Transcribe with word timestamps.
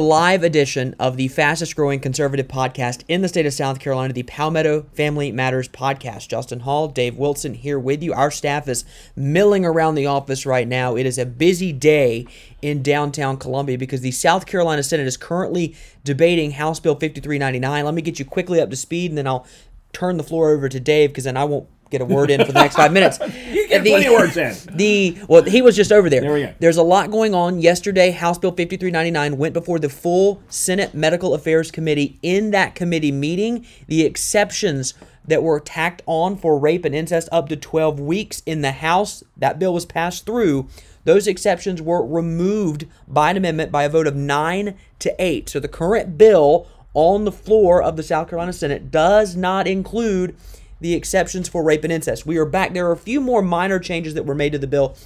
live 0.00 0.42
edition 0.42 0.94
of 0.98 1.16
the 1.16 1.28
fastest 1.28 1.74
growing 1.76 2.00
conservative 2.00 2.48
podcast 2.48 3.02
in 3.08 3.22
the 3.22 3.28
state 3.28 3.46
of 3.46 3.52
South 3.52 3.80
Carolina, 3.80 4.12
the 4.12 4.22
Palmetto 4.22 4.82
Family 4.92 5.32
Matters 5.32 5.68
podcast. 5.68 6.28
Justin 6.28 6.60
Hall, 6.60 6.88
Dave 6.88 7.16
Wilson 7.16 7.54
here 7.54 7.78
with 7.78 8.02
you. 8.02 8.12
Our 8.12 8.30
staff 8.30 8.68
is 8.68 8.84
milling 9.16 9.64
around 9.64 9.94
the 9.94 10.06
office 10.06 10.44
right 10.44 10.66
now. 10.66 10.96
It 10.96 11.06
is 11.06 11.18
a 11.18 11.26
busy 11.26 11.72
day 11.72 12.26
in 12.62 12.82
downtown 12.82 13.36
Columbia 13.36 13.78
because 13.78 14.00
the 14.00 14.10
South 14.10 14.46
Carolina 14.46 14.82
Senate 14.82 15.06
is 15.06 15.16
currently 15.16 15.74
debating 16.04 16.52
House 16.52 16.80
Bill 16.80 16.94
5399. 16.94 17.84
Let 17.84 17.94
me 17.94 18.02
get 18.02 18.18
you 18.18 18.24
quickly 18.24 18.60
up 18.60 18.70
to 18.70 18.76
speed 18.76 19.10
and 19.10 19.18
then 19.18 19.26
I'll 19.26 19.46
turn 19.92 20.16
the 20.16 20.22
floor 20.22 20.50
over 20.50 20.68
to 20.68 20.80
Dave 20.80 21.10
because 21.10 21.24
then 21.24 21.36
I 21.36 21.44
won't 21.44 21.68
get 21.90 22.00
a 22.00 22.04
word 22.04 22.30
in 22.30 22.44
for 22.44 22.52
the 22.52 22.60
next 22.60 22.76
five 22.76 22.92
minutes. 22.92 23.18
Get 23.68 23.84
plenty 23.84 24.06
of 24.06 24.12
words 24.12 24.36
in. 24.36 24.54
The 24.76 25.18
well, 25.28 25.42
he 25.42 25.62
was 25.62 25.76
just 25.76 25.92
over 25.92 26.08
there. 26.08 26.20
There 26.20 26.32
we 26.32 26.42
go. 26.42 26.54
There's 26.58 26.76
a 26.76 26.82
lot 26.82 27.10
going 27.10 27.34
on. 27.34 27.60
Yesterday, 27.60 28.10
House 28.10 28.38
Bill 28.38 28.52
5399 28.52 29.38
went 29.38 29.54
before 29.54 29.78
the 29.78 29.88
full 29.88 30.42
Senate 30.48 30.94
Medical 30.94 31.34
Affairs 31.34 31.70
Committee. 31.70 32.18
In 32.22 32.50
that 32.52 32.74
committee 32.74 33.12
meeting, 33.12 33.66
the 33.86 34.04
exceptions 34.04 34.94
that 35.26 35.42
were 35.42 35.60
tacked 35.60 36.02
on 36.06 36.36
for 36.36 36.58
rape 36.58 36.84
and 36.84 36.94
incest 36.94 37.28
up 37.30 37.48
to 37.48 37.56
12 37.56 38.00
weeks 38.00 38.42
in 38.46 38.62
the 38.62 38.72
House, 38.72 39.22
that 39.36 39.58
bill 39.58 39.74
was 39.74 39.84
passed 39.84 40.24
through. 40.24 40.68
Those 41.04 41.26
exceptions 41.26 41.80
were 41.80 42.04
removed 42.04 42.86
by 43.06 43.30
an 43.30 43.36
amendment 43.36 43.72
by 43.72 43.84
a 43.84 43.88
vote 43.88 44.06
of 44.06 44.16
9 44.16 44.74
to 44.98 45.14
8. 45.18 45.48
So 45.48 45.60
the 45.60 45.68
current 45.68 46.18
bill 46.18 46.66
on 46.94 47.24
the 47.24 47.32
floor 47.32 47.82
of 47.82 47.96
the 47.96 48.02
South 48.02 48.28
Carolina 48.28 48.52
Senate 48.52 48.90
does 48.90 49.36
not 49.36 49.66
include 49.68 50.36
the 50.80 50.94
exceptions 50.94 51.48
for 51.48 51.62
rape 51.62 51.84
and 51.84 51.92
incest. 51.92 52.26
We 52.26 52.36
are 52.36 52.44
back. 52.44 52.72
There 52.72 52.86
are 52.86 52.92
a 52.92 52.96
few 52.96 53.20
more 53.20 53.42
minor 53.42 53.78
changes 53.78 54.14
that 54.14 54.24
were 54.24 54.34
made 54.34 54.52
to 54.52 54.58
the 54.58 54.66
bill 54.66 54.96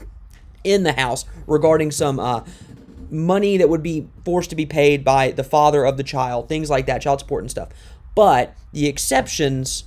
in 0.64 0.82
the 0.82 0.92
House 0.92 1.24
regarding 1.46 1.90
some 1.90 2.20
uh, 2.20 2.44
money 3.10 3.56
that 3.56 3.68
would 3.68 3.82
be 3.82 4.08
forced 4.24 4.50
to 4.50 4.56
be 4.56 4.66
paid 4.66 5.04
by 5.04 5.30
the 5.30 5.44
father 5.44 5.84
of 5.84 5.96
the 5.96 6.02
child, 6.02 6.48
things 6.48 6.70
like 6.70 6.86
that, 6.86 7.02
child 7.02 7.20
support 7.20 7.42
and 7.42 7.50
stuff. 7.50 7.70
But 8.14 8.54
the 8.72 8.86
exceptions 8.86 9.84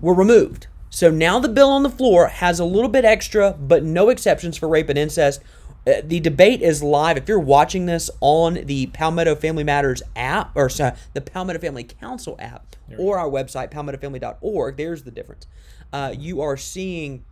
were 0.00 0.14
removed. 0.14 0.66
So 0.90 1.10
now 1.10 1.38
the 1.38 1.48
bill 1.48 1.70
on 1.70 1.82
the 1.82 1.90
floor 1.90 2.28
has 2.28 2.58
a 2.58 2.64
little 2.64 2.88
bit 2.88 3.04
extra, 3.04 3.52
but 3.52 3.84
no 3.84 4.08
exceptions 4.08 4.56
for 4.56 4.68
rape 4.68 4.88
and 4.88 4.98
incest. 4.98 5.42
Uh, 5.86 6.00
the 6.02 6.18
debate 6.18 6.62
is 6.62 6.82
live. 6.82 7.16
If 7.16 7.28
you're 7.28 7.38
watching 7.38 7.86
this 7.86 8.10
on 8.20 8.54
the 8.66 8.86
Palmetto 8.86 9.36
Family 9.36 9.62
Matters 9.62 10.02
app, 10.16 10.50
or 10.56 10.68
sorry, 10.68 10.96
the 11.14 11.20
Palmetto 11.20 11.60
Family 11.60 11.84
Council 11.84 12.36
app, 12.40 12.74
or 12.98 13.18
our 13.18 13.28
website, 13.28 13.70
palmettofamily.org, 13.70 14.76
there's 14.76 15.04
the 15.04 15.10
difference. 15.12 15.46
Uh, 15.92 16.12
you 16.16 16.40
are 16.40 16.56
seeing 16.56 17.24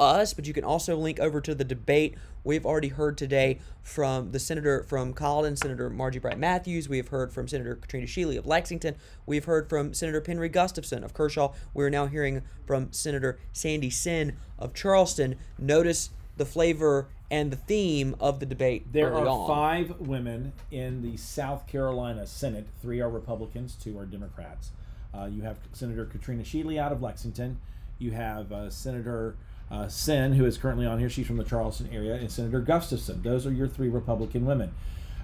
us, 0.00 0.34
but 0.34 0.46
you 0.46 0.52
can 0.52 0.64
also 0.64 0.96
link 0.96 1.20
over 1.20 1.40
to 1.40 1.54
the 1.54 1.64
debate. 1.64 2.16
We've 2.42 2.64
already 2.64 2.88
heard 2.88 3.18
today 3.18 3.58
from 3.82 4.32
the 4.32 4.38
senator 4.38 4.82
from 4.82 5.12
Colleton, 5.12 5.56
Senator 5.56 5.90
Margie 5.90 6.18
Bright 6.18 6.38
Matthews. 6.38 6.88
We 6.88 6.96
have 6.96 7.08
heard 7.08 7.32
from 7.32 7.46
Senator 7.46 7.76
Katrina 7.76 8.06
Shealy 8.06 8.38
of 8.38 8.46
Lexington. 8.46 8.96
We've 9.26 9.44
heard 9.44 9.68
from 9.68 9.92
Senator 9.92 10.20
Penry 10.20 10.50
Gustafson 10.50 11.04
of 11.04 11.12
Kershaw. 11.12 11.52
We're 11.74 11.90
now 11.90 12.06
hearing 12.06 12.42
from 12.66 12.92
Senator 12.92 13.38
Sandy 13.52 13.90
Senn 13.90 14.36
of 14.58 14.74
Charleston. 14.74 15.36
Notice 15.58 16.10
the 16.36 16.46
flavor 16.46 17.08
and 17.30 17.50
the 17.50 17.56
theme 17.56 18.16
of 18.18 18.40
the 18.40 18.46
debate. 18.46 18.92
There 18.92 19.14
are 19.14 19.28
on. 19.28 19.48
five 19.48 20.00
women 20.00 20.52
in 20.70 21.02
the 21.02 21.16
South 21.16 21.66
Carolina 21.66 22.26
Senate. 22.26 22.66
Three 22.82 23.00
are 23.00 23.08
Republicans, 23.08 23.76
two 23.80 23.98
are 23.98 24.06
Democrats. 24.06 24.70
Uh, 25.14 25.28
you 25.30 25.42
have 25.42 25.58
Senator 25.72 26.04
Katrina 26.04 26.42
Shealy 26.42 26.78
out 26.78 26.92
of 26.92 27.02
Lexington. 27.02 27.60
You 27.98 28.12
have 28.12 28.52
uh, 28.52 28.70
Senator 28.70 29.36
uh, 29.70 29.88
Senn, 29.88 30.32
who 30.32 30.44
is 30.44 30.58
currently 30.58 30.86
on 30.86 30.98
here. 30.98 31.08
She's 31.08 31.26
from 31.26 31.36
the 31.36 31.44
Charleston 31.44 31.88
area, 31.92 32.14
and 32.14 32.30
Senator 32.30 32.60
Gustafson. 32.60 33.22
Those 33.22 33.46
are 33.46 33.52
your 33.52 33.68
three 33.68 33.88
Republican 33.88 34.44
women. 34.44 34.72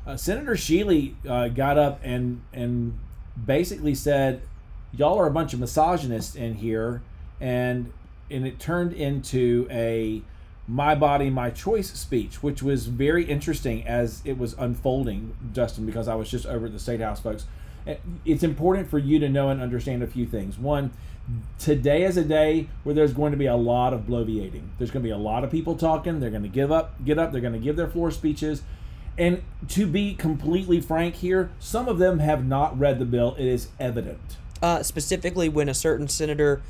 Uh, 0.06 0.16
Senator 0.16 0.54
Shealy 0.54 1.14
uh, 1.28 1.48
got 1.48 1.78
up 1.78 2.00
and 2.04 2.42
and 2.52 2.98
basically 3.44 3.94
said, 3.94 4.42
"Y'all 4.92 5.18
are 5.18 5.26
a 5.26 5.32
bunch 5.32 5.52
of 5.52 5.60
misogynists 5.60 6.36
in 6.36 6.54
here," 6.54 7.02
and 7.40 7.92
and 8.30 8.46
it 8.46 8.60
turned 8.60 8.92
into 8.92 9.66
a 9.70 10.22
my 10.68 10.94
body 10.94 11.30
my 11.30 11.48
choice 11.48 11.92
speech 11.92 12.42
which 12.42 12.62
was 12.62 12.86
very 12.86 13.24
interesting 13.24 13.86
as 13.86 14.20
it 14.24 14.36
was 14.36 14.52
unfolding 14.54 15.32
justin 15.52 15.86
because 15.86 16.08
i 16.08 16.14
was 16.14 16.28
just 16.28 16.44
over 16.46 16.66
at 16.66 16.72
the 16.72 16.78
state 16.78 17.00
house 17.00 17.20
folks. 17.20 17.46
Eh, 17.86 17.96
it's 18.24 18.42
important 18.42 18.88
for 18.88 18.98
you 18.98 19.18
to 19.18 19.28
know 19.28 19.48
and 19.48 19.62
understand 19.62 20.02
a 20.02 20.06
few 20.06 20.26
things. 20.26 20.58
One 20.58 20.92
today 21.58 22.04
is 22.04 22.16
a 22.16 22.24
day 22.24 22.68
where 22.84 22.94
there's 22.94 23.12
going 23.12 23.32
to 23.32 23.38
be 23.38 23.46
a 23.46 23.56
lot 23.56 23.92
of 23.92 24.02
bloviating. 24.02 24.62
There's 24.78 24.90
going 24.90 25.02
to 25.02 25.08
be 25.08 25.12
a 25.12 25.18
lot 25.18 25.44
of 25.44 25.50
people 25.50 25.76
talking. 25.76 26.20
They're 26.20 26.30
going 26.30 26.42
to 26.42 26.48
give 26.48 26.72
up 26.72 27.04
get 27.04 27.18
up. 27.18 27.32
They're 27.32 27.40
going 27.40 27.52
to 27.52 27.58
give 27.58 27.76
their 27.76 27.88
floor 27.88 28.10
speeches. 28.10 28.62
And 29.18 29.42
to 29.68 29.86
be 29.86 30.14
completely 30.14 30.80
frank 30.80 31.14
here 31.16 31.50
some 31.58 31.88
of 31.88 31.98
them 31.98 32.18
have 32.18 32.44
not 32.44 32.78
read 32.78 32.98
the 32.98 33.04
bill. 33.04 33.34
It 33.38 33.46
is 33.46 33.68
evident. 33.78 34.36
Uh, 34.60 34.82
specifically 34.82 35.48
when 35.48 35.68
a 35.68 35.74
certain 35.74 36.08
senator 36.08 36.62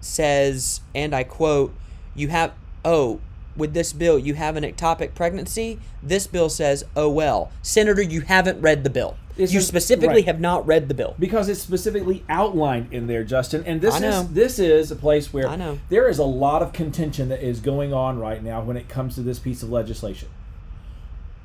says, 0.00 0.80
and 0.94 1.14
I 1.14 1.22
quote, 1.22 1.72
"You 2.14 2.28
have 2.28 2.52
oh." 2.84 3.20
With 3.54 3.74
this 3.74 3.92
bill, 3.92 4.18
you 4.18 4.32
have 4.32 4.56
an 4.56 4.64
ectopic 4.64 5.14
pregnancy. 5.14 5.78
This 6.02 6.26
bill 6.26 6.48
says, 6.48 6.84
"Oh 6.96 7.10
well, 7.10 7.52
Senator, 7.60 8.00
you 8.00 8.22
haven't 8.22 8.62
read 8.62 8.82
the 8.82 8.88
bill. 8.88 9.18
It's 9.36 9.52
you 9.52 9.58
a- 9.60 9.62
specifically 9.62 10.16
right. 10.16 10.24
have 10.24 10.40
not 10.40 10.66
read 10.66 10.88
the 10.88 10.94
bill." 10.94 11.14
because 11.18 11.50
it's 11.50 11.60
specifically 11.60 12.24
outlined 12.30 12.92
in 12.94 13.08
there, 13.08 13.24
Justin. 13.24 13.62
And 13.66 13.82
this 13.82 14.00
is 14.00 14.28
this 14.30 14.58
is 14.58 14.90
a 14.90 14.96
place 14.96 15.34
where 15.34 15.48
I 15.48 15.56
know. 15.56 15.78
there 15.90 16.08
is 16.08 16.18
a 16.18 16.24
lot 16.24 16.62
of 16.62 16.72
contention 16.72 17.28
that 17.28 17.42
is 17.46 17.60
going 17.60 17.92
on 17.92 18.18
right 18.18 18.42
now 18.42 18.62
when 18.62 18.78
it 18.78 18.88
comes 18.88 19.16
to 19.16 19.20
this 19.20 19.38
piece 19.38 19.62
of 19.62 19.70
legislation. 19.70 20.28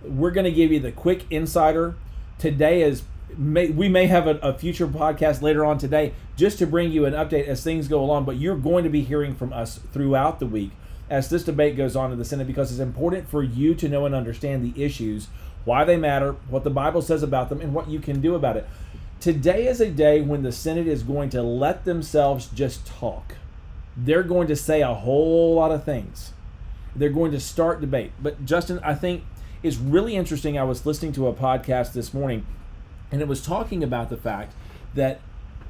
We're 0.02 0.32
going 0.32 0.46
to 0.46 0.52
give 0.52 0.72
you 0.72 0.80
the 0.80 0.94
quick 0.94 1.26
insider. 1.30 1.96
Today 2.40 2.84
is 2.84 3.04
may, 3.36 3.70
we 3.70 3.90
may 3.90 4.06
have 4.08 4.28
a, 4.28 4.36
a 4.38 4.58
future 4.58 4.88
podcast 4.88 5.42
later 5.42 5.66
on 5.66 5.78
today 5.78 6.14
just 6.38 6.58
to 6.60 6.68
bring 6.68 6.92
you 6.92 7.06
an 7.06 7.14
update 7.14 7.48
as 7.48 7.64
things 7.64 7.90
go 7.90 8.00
along. 8.00 8.24
But 8.24 8.38
you're 8.38 8.56
going 8.56 8.86
to 8.86 8.90
be 8.90 9.02
hearing 9.02 9.36
from 9.36 9.52
us 9.52 9.80
throughout 9.92 10.40
the 10.40 10.46
week 10.46 10.72
as 11.10 11.30
this 11.30 11.44
debate 11.44 11.78
goes 11.78 11.96
on 11.96 12.12
in 12.12 12.18
the 12.18 12.26
Senate 12.26 12.48
because 12.48 12.72
it's 12.72 12.80
important 12.80 13.30
for 13.30 13.44
you 13.44 13.74
to 13.76 13.88
know 13.88 14.06
and 14.06 14.14
understand 14.14 14.64
the 14.64 14.84
issues, 14.84 15.28
why 15.66 15.84
they 15.84 15.98
matter, 15.98 16.34
what 16.50 16.64
the 16.64 16.70
Bible 16.70 17.02
says 17.02 17.24
about 17.24 17.50
them, 17.50 17.62
and 17.62 17.74
what 17.74 17.90
you 17.90 18.00
can 18.00 18.22
do 18.22 18.36
about 18.36 18.58
it. 18.58 18.68
Today 19.20 19.68
is 19.68 19.82
a 19.82 19.90
day 19.90 20.22
when 20.22 20.44
the 20.44 20.52
Senate 20.52 20.88
is 20.88 21.04
going 21.04 21.30
to 21.32 21.42
let 21.42 21.86
themselves 21.86 22.48
just 22.48 22.86
talk. 22.86 23.36
They're 23.96 24.24
going 24.24 24.48
to 24.48 24.56
say 24.56 24.82
a 24.82 24.94
whole 24.94 25.56
lot 25.56 25.72
of 25.72 25.84
things. 25.84 26.34
They're 26.96 27.10
going 27.10 27.32
to 27.32 27.40
start 27.40 27.82
debate. 27.82 28.12
But 28.22 28.46
Justin, 28.46 28.80
I 28.84 28.94
think 28.94 29.24
is 29.64 29.78
really 29.78 30.16
interesting. 30.16 30.58
I 30.58 30.64
was 30.64 30.86
listening 30.86 31.14
to 31.14 31.28
a 31.28 31.34
podcast 31.34 31.94
this 31.94 32.14
morning, 32.14 32.46
and 33.12 33.22
it 33.22 33.28
was 33.28 33.44
talking 33.44 33.84
about 33.84 34.10
the 34.10 34.18
fact 34.18 34.54
that 34.94 35.20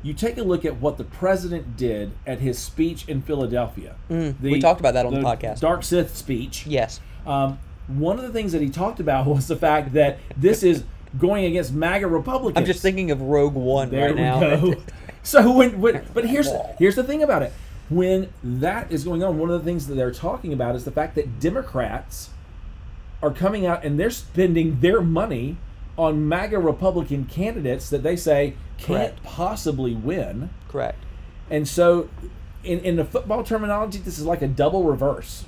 you 0.04 0.14
take 0.14 0.38
a 0.38 0.44
look 0.44 0.66
at 0.66 0.78
what 0.78 0.98
the 0.98 1.04
president 1.04 1.76
did 1.76 2.12
at 2.26 2.40
his 2.40 2.60
speech 2.60 3.08
in 3.08 3.22
Philadelphia. 3.22 3.96
Mm, 4.10 4.40
we 4.40 4.60
talked 4.60 4.80
about 4.80 4.94
that 4.94 5.06
on 5.06 5.14
the 5.14 5.20
podcast. 5.20 5.60
Dark 5.60 5.84
Sith 5.84 6.16
speech. 6.16 6.66
Yes. 6.68 7.00
Um, 7.26 7.60
one 7.88 8.18
of 8.18 8.24
the 8.24 8.32
things 8.32 8.52
that 8.52 8.62
he 8.62 8.70
talked 8.70 9.00
about 9.00 9.26
was 9.28 9.48
the 9.48 9.56
fact 9.56 9.94
that 9.94 10.20
this 10.36 10.64
is 10.64 10.84
going 11.18 11.46
against 11.46 11.74
MAGA 11.74 12.08
Republicans. 12.08 12.58
I'm 12.58 12.66
just 12.66 12.82
thinking 12.82 13.12
of 13.12 13.22
Rogue 13.22 13.54
One 13.54 13.90
There 13.90 14.14
right 14.14 14.16
now. 14.16 14.74
so 15.24 15.52
when, 15.52 15.80
when 15.80 16.06
but 16.14 16.26
here's 16.26 16.50
here's 16.78 16.96
the 16.96 17.04
thing 17.04 17.24
about 17.24 17.44
it. 17.44 17.54
When 17.90 18.34
that 18.44 18.92
is 18.92 19.06
going 19.06 19.24
on, 19.24 19.38
one 19.40 19.50
of 19.50 19.60
the 19.60 19.66
things 19.66 19.88
that 19.88 19.96
they're 19.96 20.12
talking 20.12 20.52
about 20.52 20.76
is 20.76 20.84
the 20.84 20.92
fact 20.92 21.16
that 21.16 21.40
Democrats 21.40 22.32
are 23.24 23.32
coming 23.32 23.66
out 23.66 23.84
and 23.84 23.98
they're 23.98 24.10
spending 24.10 24.82
their 24.82 25.02
money 25.02 25.58
on 25.98 26.28
MAGA 26.28 26.60
Republican 26.60 27.26
candidates 27.26 27.90
that 27.90 28.04
they 28.04 28.16
say 28.16 28.54
can't 28.78 29.14
Correct. 29.16 29.24
possibly 29.24 29.96
win. 29.96 30.50
Correct. 30.70 31.04
And 31.50 31.68
so, 31.68 32.10
in, 32.64 32.80
in 32.80 32.96
the 32.98 33.06
football 33.06 33.44
terminology, 33.44 33.98
this 34.00 34.20
is 34.20 34.26
like 34.26 34.42
a 34.42 34.48
double 34.48 34.84
reverse. 34.84 35.46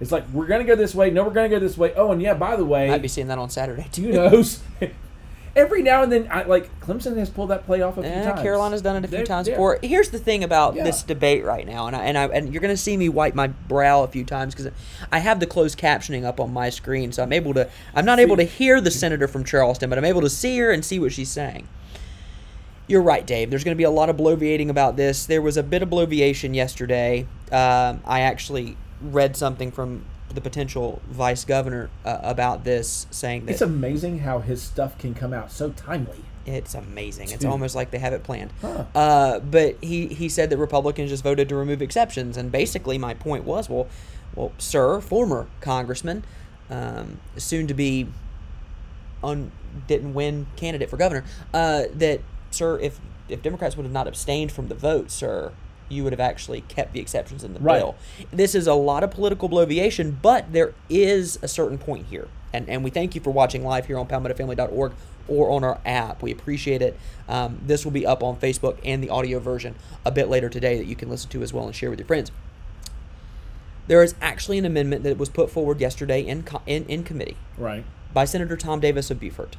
It's 0.00 0.12
like 0.12 0.28
we're 0.30 0.46
going 0.46 0.60
to 0.60 0.66
go 0.66 0.76
this 0.76 0.94
way. 0.94 1.10
No, 1.10 1.24
we're 1.24 1.30
going 1.32 1.50
to 1.50 1.56
go 1.56 1.60
this 1.60 1.76
way. 1.78 1.92
Oh, 1.94 2.12
and 2.12 2.20
yeah, 2.22 2.34
by 2.34 2.56
the 2.56 2.64
way, 2.64 2.88
Might 2.88 3.02
be 3.02 3.08
seeing 3.08 3.28
that 3.28 3.38
on 3.38 3.50
Saturday 3.50 3.86
too. 3.92 4.02
who 4.02 4.12
knows? 4.12 4.60
Every 5.56 5.82
now 5.82 6.02
and 6.04 6.12
then, 6.12 6.28
I, 6.30 6.44
like 6.44 6.70
Clemson 6.80 7.16
has 7.16 7.28
pulled 7.28 7.50
that 7.50 7.66
play 7.66 7.82
off 7.82 7.98
a 7.98 8.02
few 8.02 8.10
times. 8.10 8.40
Carolina's 8.40 8.82
done 8.82 8.96
it 8.96 9.04
a 9.04 9.08
few 9.08 9.18
They're- 9.18 9.26
times 9.26 9.46
they're- 9.46 9.56
before. 9.56 9.78
Here's 9.82 10.10
the 10.10 10.18
thing 10.18 10.44
about 10.44 10.76
Yeah. 10.76 10.84
this 10.84 11.02
debate 11.02 11.44
right 11.44 11.66
now, 11.66 11.86
and 11.88 11.96
I, 11.96 12.04
and 12.04 12.16
I 12.16 12.26
and 12.26 12.52
you're 12.52 12.60
gonna 12.62 12.76
see 12.76 12.96
me 12.96 13.08
wipe 13.08 13.34
my 13.34 13.48
brow 13.48 14.02
a 14.04 14.08
few 14.08 14.24
times 14.24 14.54
because 14.54 14.70
I 15.10 15.18
have 15.18 15.40
the 15.40 15.46
closed 15.46 15.76
captioning 15.78 16.24
up 16.24 16.38
on 16.38 16.52
my 16.52 16.70
screen, 16.70 17.10
so 17.12 17.22
I'm 17.22 17.32
able 17.32 17.52
to. 17.54 17.68
I'm 17.94 18.04
not 18.04 18.20
able 18.20 18.36
to 18.36 18.44
hear 18.44 18.80
the 18.80 18.90
senator 18.92 19.26
from 19.26 19.42
Charleston, 19.44 19.90
but 19.90 19.98
I'm 19.98 20.04
able 20.04 20.20
to 20.20 20.30
see 20.30 20.56
her 20.58 20.70
and 20.70 20.84
see 20.84 21.00
what 21.00 21.12
she's 21.12 21.30
saying. 21.30 21.66
You're 22.86 23.02
right, 23.02 23.24
Dave. 23.26 23.50
There's 23.50 23.62
going 23.62 23.74
to 23.76 23.78
be 23.78 23.84
a 23.84 23.90
lot 23.90 24.08
of 24.10 24.16
bloviating 24.16 24.68
about 24.68 24.96
this. 24.96 25.24
There 25.24 25.40
was 25.40 25.56
a 25.56 25.62
bit 25.62 25.80
of 25.80 25.88
bloviation 25.90 26.56
yesterday. 26.56 27.26
Um, 27.52 28.00
I 28.04 28.20
actually 28.22 28.76
read 29.00 29.36
something 29.36 29.70
from 29.70 30.04
the 30.34 30.40
potential 30.40 31.00
vice 31.08 31.44
governor 31.44 31.90
uh, 32.04 32.18
about 32.22 32.64
this, 32.64 33.06
saying 33.10 33.46
that 33.46 33.52
It's 33.52 33.60
amazing 33.62 34.20
how 34.20 34.38
his 34.40 34.62
stuff 34.62 34.98
can 34.98 35.14
come 35.14 35.32
out 35.32 35.50
so 35.52 35.70
timely. 35.70 36.18
it's 36.46 36.74
amazing. 36.74 37.30
It's 37.30 37.44
almost 37.44 37.74
like 37.74 37.90
they 37.90 37.98
have 37.98 38.12
it 38.12 38.22
planned. 38.22 38.52
Huh. 38.60 38.84
Uh, 38.94 39.38
but 39.40 39.76
he, 39.82 40.06
he 40.08 40.28
said 40.28 40.50
that 40.50 40.56
Republicans 40.58 41.10
just 41.10 41.22
voted 41.22 41.48
to 41.48 41.56
remove 41.56 41.82
exceptions, 41.82 42.36
and 42.36 42.50
basically 42.50 42.98
my 42.98 43.14
point 43.14 43.44
was, 43.44 43.68
well, 43.68 43.88
well, 44.34 44.52
sir, 44.58 45.00
former 45.00 45.48
congressman, 45.60 46.24
um, 46.70 47.18
soon 47.36 47.66
to 47.66 47.74
be 47.74 48.06
un, 49.22 49.50
didn't 49.86 50.14
win 50.14 50.46
candidate 50.56 50.88
for 50.88 50.96
governor. 50.96 51.24
Uh, 51.52 51.84
that 51.94 52.20
sir, 52.50 52.78
if 52.80 53.00
if 53.28 53.42
Democrats 53.42 53.76
would 53.76 53.84
have 53.84 53.92
not 53.92 54.06
abstained 54.08 54.50
from 54.52 54.68
the 54.68 54.74
vote, 54.74 55.10
sir, 55.10 55.52
you 55.90 56.04
would 56.04 56.12
have 56.12 56.20
actually 56.20 56.62
kept 56.62 56.92
the 56.92 57.00
exceptions 57.00 57.42
in 57.44 57.52
the 57.54 57.60
Right. 57.60 57.78
bill. 57.80 57.96
This 58.32 58.54
is 58.54 58.66
a 58.66 58.74
lot 58.74 59.02
of 59.02 59.10
political 59.10 59.48
bloviation, 59.48 60.14
but 60.22 60.52
there 60.52 60.74
is 60.88 61.38
a 61.42 61.48
certain 61.48 61.78
point 61.78 62.06
here. 62.06 62.28
And, 62.52 62.68
and 62.68 62.82
we 62.82 62.90
thank 62.90 63.14
you 63.14 63.20
for 63.20 63.30
watching 63.30 63.64
live 63.64 63.86
here 63.86 63.98
on 63.98 64.06
palmettofamily.org 64.08 64.92
or 65.28 65.50
on 65.50 65.62
our 65.62 65.78
app. 65.86 66.22
We 66.22 66.32
appreciate 66.32 66.82
it. 66.82 66.98
Um, 67.28 67.60
this 67.64 67.84
will 67.84 67.92
be 67.92 68.04
up 68.04 68.22
on 68.22 68.36
Facebook 68.36 68.78
and 68.84 69.02
the 69.02 69.10
audio 69.10 69.38
version 69.38 69.74
a 70.04 70.10
bit 70.10 70.28
later 70.28 70.48
today 70.48 70.76
that 70.78 70.86
you 70.86 70.96
can 70.96 71.08
listen 71.08 71.30
to 71.30 71.42
as 71.42 71.52
well 71.52 71.66
and 71.66 71.74
share 71.74 71.90
with 71.90 71.98
your 72.00 72.06
friends. 72.06 72.32
There 73.86 74.02
is 74.02 74.14
actually 74.20 74.58
an 74.58 74.64
amendment 74.64 75.02
that 75.04 75.18
was 75.18 75.28
put 75.28 75.50
forward 75.50 75.80
yesterday 75.80 76.22
in, 76.22 76.44
in, 76.66 76.84
in 76.86 77.02
committee 77.04 77.36
Right. 77.58 77.84
by 78.14 78.24
Senator 78.24 78.56
Tom 78.56 78.80
Davis 78.80 79.10
of 79.10 79.18
Beaufort. 79.20 79.56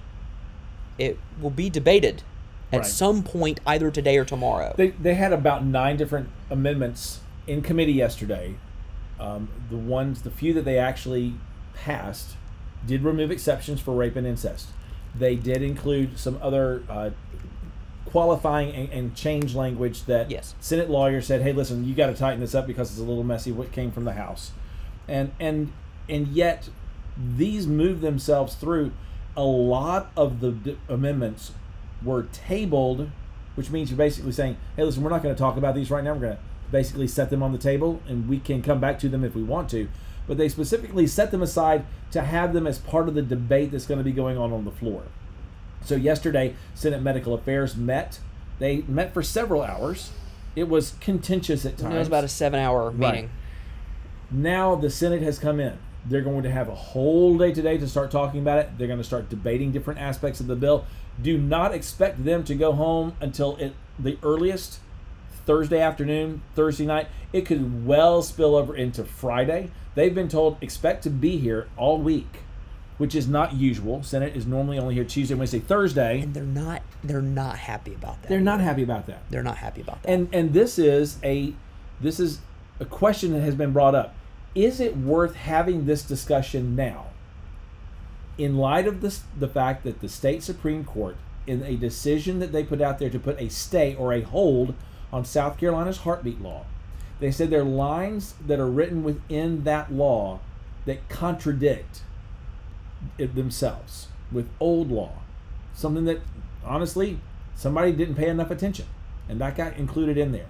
It 0.98 1.18
will 1.42 1.50
be 1.50 1.70
debated 1.70 2.24
at 2.72 2.78
Right. 2.80 2.86
some 2.86 3.24
point 3.24 3.60
either 3.66 3.92
today 3.92 4.18
or 4.18 4.26
tomorrow. 4.26 4.74
They, 4.78 4.90
they 4.90 5.16
had 5.16 5.34
about 5.34 5.66
nine 5.66 5.98
different 5.98 6.30
amendments 6.50 7.20
in 7.48 7.62
committee 7.62 7.94
yesterday. 7.94 8.56
Um, 9.20 9.50
the 9.70 9.78
ones, 9.78 10.22
the 10.24 10.32
few 10.32 10.54
that 10.54 10.66
they 10.66 10.78
actually 10.78 11.34
passed, 11.74 12.36
did 12.88 13.04
remove 13.04 13.30
exceptions 13.32 13.80
for 13.82 13.94
rape 13.94 14.16
and 14.16 14.26
incest. 14.26 14.68
They 15.18 15.36
did 15.36 15.62
include 15.62 16.18
some 16.18 16.40
other 16.42 16.84
uh, 16.90 17.10
qualifying 18.06 18.74
and, 18.74 18.90
and 18.92 19.16
change 19.16 19.54
language 19.56 20.06
that 20.06 20.32
Yes. 20.32 20.56
Senate 20.60 20.90
lawyers 20.90 21.28
said, 21.28 21.42
"Hey, 21.42 21.54
listen, 21.54 21.86
you 21.86 21.94
got 21.94 22.08
to 22.08 22.14
tighten 22.14 22.40
this 22.40 22.56
up 22.56 22.66
because 22.68 22.90
it's 22.92 23.00
a 23.00 23.04
little 23.04 23.24
messy 23.24 23.52
what 23.52 23.72
came 23.72 23.92
from 23.92 24.06
the 24.06 24.14
House," 24.14 24.52
and 25.08 25.32
and 25.40 25.72
and 26.10 26.28
yet 26.30 26.70
these 27.38 27.68
move 27.68 28.02
themselves 28.02 28.56
through. 28.56 28.92
A 29.38 29.44
lot 29.44 30.12
of 30.18 30.42
the 30.42 30.52
d- 30.52 30.78
amendments 30.90 31.54
were 32.04 32.24
tabled, 32.32 33.10
which 33.56 33.70
means 33.70 33.90
you're 33.90 33.98
basically 33.98 34.32
saying, 34.32 34.58
"Hey, 34.76 34.84
listen, 34.84 35.04
we're 35.04 35.10
not 35.10 35.24
going 35.24 35.36
to 35.36 35.40
talk 35.40 35.58
about 35.58 35.76
these 35.76 35.92
right 35.92 36.04
now. 36.04 36.14
We're 36.14 36.20
going 36.20 36.38
to 36.38 36.42
basically 36.72 37.08
set 37.08 37.30
them 37.30 37.44
on 37.44 37.52
the 37.52 37.58
table, 37.58 38.02
and 38.08 38.30
we 38.30 38.40
can 38.40 38.62
come 38.62 38.80
back 38.80 39.00
to 39.00 39.10
them 39.10 39.24
if 39.24 39.36
we 39.36 39.44
want 39.44 39.70
to." 39.72 39.90
But 40.28 40.38
they 40.38 40.50
specifically 40.50 41.08
set 41.08 41.32
them 41.32 41.42
aside 41.42 41.86
to 42.12 42.22
have 42.22 42.54
them 42.54 42.68
as 42.68 42.80
part 42.80 43.08
of 43.08 43.16
the 43.16 43.22
debate 43.22 43.72
that's 43.72 43.86
going 43.86 43.98
to 43.98 44.04
be 44.04 44.12
going 44.12 44.38
on 44.38 44.54
on 44.54 44.66
the 44.66 44.72
floor. 44.72 45.04
So 45.84 45.96
yesterday, 45.96 46.56
Senate 46.76 47.02
Medical 47.02 47.34
Affairs 47.34 47.76
met. 47.76 48.20
They 48.60 48.84
met 48.84 49.14
for 49.14 49.24
several 49.24 49.64
hours. 49.64 50.12
It 50.56 50.70
was 50.70 50.94
contentious 51.00 51.66
at 51.66 51.78
times. 51.78 51.96
It 51.96 52.00
was 52.00 52.08
about 52.08 52.24
a 52.24 52.28
seven-hour 52.28 52.92
meeting. 52.92 53.26
Right. 53.26 53.30
Now 54.30 54.76
the 54.76 54.90
Senate 54.90 55.22
has 55.24 55.40
come 55.40 55.60
in. 55.60 55.78
They're 56.06 56.22
going 56.22 56.44
to 56.44 56.52
have 56.52 56.68
a 56.68 56.76
whole 56.76 57.38
day 57.38 57.54
today 57.54 57.78
to 57.78 57.88
start 57.88 58.12
talking 58.12 58.42
about 58.42 58.60
it. 58.60 58.78
They're 58.78 58.88
going 58.88 59.00
to 59.00 59.06
start 59.06 59.30
debating 59.30 59.72
different 59.72 60.00
aspects 60.00 60.40
of 60.40 60.48
the 60.48 60.56
bill. 60.56 60.86
Do 61.22 61.38
not 61.38 61.74
expect 61.74 62.24
them 62.24 62.44
to 62.46 62.56
go 62.56 62.72
home 62.72 63.16
until 63.22 63.56
it, 63.58 63.74
the 64.00 64.18
earliest 64.24 64.80
Thursday 65.46 65.80
afternoon, 65.80 66.42
Thursday 66.56 66.86
night. 66.86 67.08
It 67.34 67.46
could 67.46 67.86
well 67.86 68.22
spill 68.22 68.56
over 68.56 68.76
into 68.76 69.04
Friday. 69.04 69.70
They've 69.96 70.14
been 70.14 70.30
told 70.30 70.58
expect 70.62 71.04
to 71.04 71.10
be 71.10 71.38
here 71.38 71.68
all 71.78 71.98
week, 71.98 72.40
which 72.98 73.16
is 73.16 73.28
not 73.28 73.54
usual. 73.54 74.04
Senate 74.04 74.36
is 74.36 74.46
normally 74.46 74.80
only 74.80 74.96
here 74.96 75.04
Tuesday, 75.04 75.36
Wednesday, 75.36 75.60
Thursday. 75.60 76.22
And 76.22 76.34
they're 76.34 76.44
not 76.44 76.82
they're 77.04 77.22
not 77.22 77.58
happy 77.58 77.94
about 77.94 78.22
that. 78.22 78.30
They're 78.30 78.40
not 78.40 78.62
happy 78.62 78.84
about 78.84 79.08
that. 79.08 79.22
They're 79.30 79.44
not 79.44 79.58
happy 79.58 79.82
about 79.82 80.04
that. 80.04 80.10
And 80.10 80.30
and 80.34 80.54
this 80.54 80.80
is 80.80 81.18
a 81.24 81.54
this 82.00 82.20
is 82.20 82.40
a 82.80 82.86
question 82.86 83.34
that 83.34 83.42
has 83.42 83.56
been 83.56 83.72
brought 83.72 83.96
up. 83.96 84.16
Is 84.54 84.80
it 84.80 84.98
worth 84.98 85.36
having 85.36 85.86
this 85.86 86.04
discussion 86.04 86.76
now? 86.76 87.08
In 88.38 88.58
light 88.58 88.88
of 88.88 89.02
this 89.02 89.24
the 89.38 89.48
fact 89.48 89.84
that 89.84 90.02
the 90.02 90.10
state 90.10 90.44
supreme 90.44 90.84
court 90.84 91.16
in 91.48 91.64
a 91.64 91.76
decision 91.76 92.40
that 92.40 92.52
they 92.52 92.64
put 92.64 92.82
out 92.82 93.00
there 93.00 93.10
to 93.10 93.20
put 93.20 93.40
a 93.40 93.50
stay 93.50 93.96
or 93.96 94.14
a 94.14 94.22
hold 94.22 94.74
on 95.12 95.26
South 95.26 95.58
Carolina's 95.58 96.00
heartbeat 96.00 96.42
law. 96.42 96.66
They 97.20 97.32
said 97.32 97.50
there 97.50 97.62
are 97.62 97.64
lines 97.64 98.36
that 98.46 98.60
are 98.60 98.70
written 98.70 99.04
within 99.04 99.64
that 99.64 99.92
law 99.92 100.40
that 100.86 101.08
contradict 101.10 102.02
themselves 103.18 104.08
with 104.32 104.50
old 104.60 104.92
law. 104.92 105.14
Something 105.74 106.06
that 106.06 106.22
honestly 106.66 107.20
somebody 107.56 107.92
didn't 107.92 108.16
pay 108.16 108.30
enough 108.30 108.52
attention 108.52 108.86
and 109.30 109.40
that 109.40 109.56
got 109.56 109.78
included 109.78 110.18
in 110.18 110.32
there. 110.32 110.48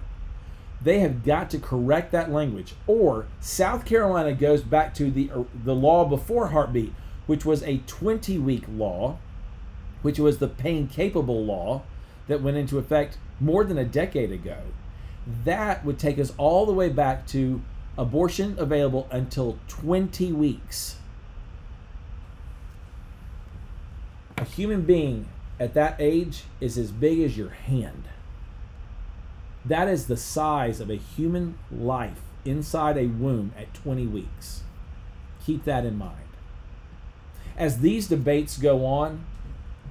They 0.84 1.00
have 1.00 1.24
got 1.24 1.50
to 1.50 1.58
correct 1.58 2.12
that 2.12 2.32
language 2.32 2.74
or 2.86 3.26
South 3.40 3.84
Carolina 3.84 4.32
goes 4.32 4.62
back 4.62 4.94
to 4.94 5.10
the 5.10 5.30
uh, 5.30 5.44
the 5.64 5.74
law 5.74 6.04
before 6.04 6.48
heartbeat 6.48 6.92
which 7.26 7.44
was 7.44 7.62
a 7.62 7.78
20 7.86 8.38
week 8.38 8.64
law 8.68 9.18
which 10.02 10.18
was 10.18 10.38
the 10.38 10.48
pain 10.48 10.88
capable 10.88 11.44
law 11.44 11.82
that 12.26 12.42
went 12.42 12.56
into 12.56 12.78
effect 12.78 13.18
more 13.40 13.64
than 13.64 13.78
a 13.78 13.84
decade 13.84 14.32
ago. 14.32 14.58
That 15.44 15.84
would 15.84 15.98
take 15.98 16.18
us 16.18 16.32
all 16.36 16.66
the 16.66 16.72
way 16.72 16.88
back 16.88 17.26
to 17.28 17.62
abortion 17.96 18.56
available 18.58 19.06
until 19.10 19.58
20 19.68 20.32
weeks. 20.32 20.96
A 24.36 24.44
human 24.44 24.82
being 24.82 25.28
at 25.60 25.74
that 25.74 25.96
age 26.00 26.44
is 26.60 26.76
as 26.76 26.90
big 26.90 27.20
as 27.20 27.36
your 27.36 27.50
hand. 27.50 28.04
That 29.64 29.88
is 29.88 30.06
the 30.06 30.16
size 30.16 30.80
of 30.80 30.90
a 30.90 30.96
human 30.96 31.56
life 31.70 32.20
inside 32.44 32.96
a 32.96 33.06
womb 33.06 33.52
at 33.56 33.72
20 33.74 34.06
weeks. 34.06 34.62
Keep 35.44 35.64
that 35.64 35.84
in 35.84 35.96
mind. 35.96 36.16
As 37.56 37.80
these 37.80 38.08
debates 38.08 38.58
go 38.58 38.84
on, 38.84 39.24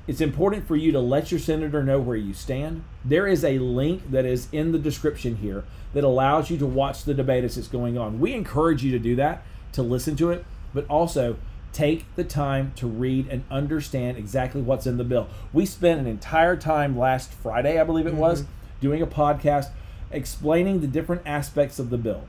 it's 0.07 0.21
important 0.21 0.67
for 0.67 0.75
you 0.75 0.91
to 0.91 0.99
let 0.99 1.31
your 1.31 1.39
senator 1.39 1.83
know 1.83 1.99
where 1.99 2.17
you 2.17 2.33
stand. 2.33 2.83
There 3.05 3.27
is 3.27 3.45
a 3.45 3.59
link 3.59 4.11
that 4.11 4.25
is 4.25 4.47
in 4.51 4.71
the 4.71 4.79
description 4.79 5.37
here 5.37 5.63
that 5.93 6.03
allows 6.03 6.49
you 6.49 6.57
to 6.57 6.65
watch 6.65 7.03
the 7.03 7.13
debate 7.13 7.43
as 7.43 7.57
it's 7.57 7.67
going 7.67 7.97
on. 7.97 8.19
We 8.19 8.33
encourage 8.33 8.83
you 8.83 8.91
to 8.91 8.99
do 8.99 9.15
that, 9.17 9.43
to 9.73 9.83
listen 9.83 10.15
to 10.17 10.31
it, 10.31 10.45
but 10.73 10.85
also 10.87 11.37
take 11.71 12.05
the 12.15 12.23
time 12.23 12.73
to 12.75 12.87
read 12.87 13.27
and 13.29 13.43
understand 13.49 14.17
exactly 14.17 14.61
what's 14.61 14.87
in 14.87 14.97
the 14.97 15.03
bill. 15.03 15.27
We 15.53 15.65
spent 15.65 16.01
an 16.01 16.07
entire 16.07 16.57
time 16.57 16.97
last 16.97 17.31
Friday, 17.31 17.79
I 17.79 17.83
believe 17.83 18.07
it 18.07 18.13
was, 18.13 18.43
mm-hmm. 18.43 18.51
Doing 18.81 19.01
a 19.01 19.07
podcast 19.07 19.69
explaining 20.11 20.81
the 20.81 20.87
different 20.87 21.21
aspects 21.25 21.79
of 21.79 21.89
the 21.89 21.97
bill. 21.97 22.27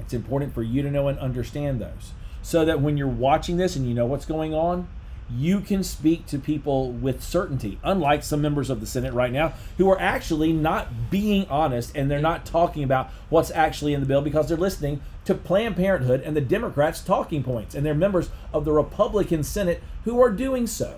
It's 0.00 0.12
important 0.12 0.52
for 0.52 0.62
you 0.62 0.82
to 0.82 0.90
know 0.90 1.06
and 1.06 1.18
understand 1.18 1.80
those 1.80 2.12
so 2.42 2.64
that 2.64 2.80
when 2.80 2.96
you're 2.96 3.06
watching 3.06 3.56
this 3.56 3.76
and 3.76 3.86
you 3.86 3.94
know 3.94 4.06
what's 4.06 4.26
going 4.26 4.54
on, 4.54 4.88
you 5.30 5.60
can 5.60 5.84
speak 5.84 6.24
to 6.26 6.38
people 6.38 6.90
with 6.90 7.22
certainty, 7.22 7.78
unlike 7.84 8.22
some 8.22 8.40
members 8.40 8.70
of 8.70 8.80
the 8.80 8.86
Senate 8.86 9.12
right 9.12 9.32
now 9.32 9.52
who 9.76 9.90
are 9.90 10.00
actually 10.00 10.52
not 10.52 11.10
being 11.10 11.46
honest 11.48 11.94
and 11.94 12.10
they're 12.10 12.20
not 12.20 12.46
talking 12.46 12.82
about 12.82 13.10
what's 13.28 13.50
actually 13.50 13.92
in 13.92 14.00
the 14.00 14.06
bill 14.06 14.22
because 14.22 14.48
they're 14.48 14.56
listening 14.56 15.00
to 15.26 15.34
Planned 15.34 15.76
Parenthood 15.76 16.22
and 16.22 16.34
the 16.34 16.40
Democrats' 16.40 17.02
talking 17.02 17.42
points, 17.42 17.74
and 17.74 17.84
they're 17.84 17.94
members 17.94 18.30
of 18.54 18.64
the 18.64 18.72
Republican 18.72 19.44
Senate 19.44 19.82
who 20.04 20.18
are 20.22 20.30
doing 20.30 20.66
so. 20.66 20.96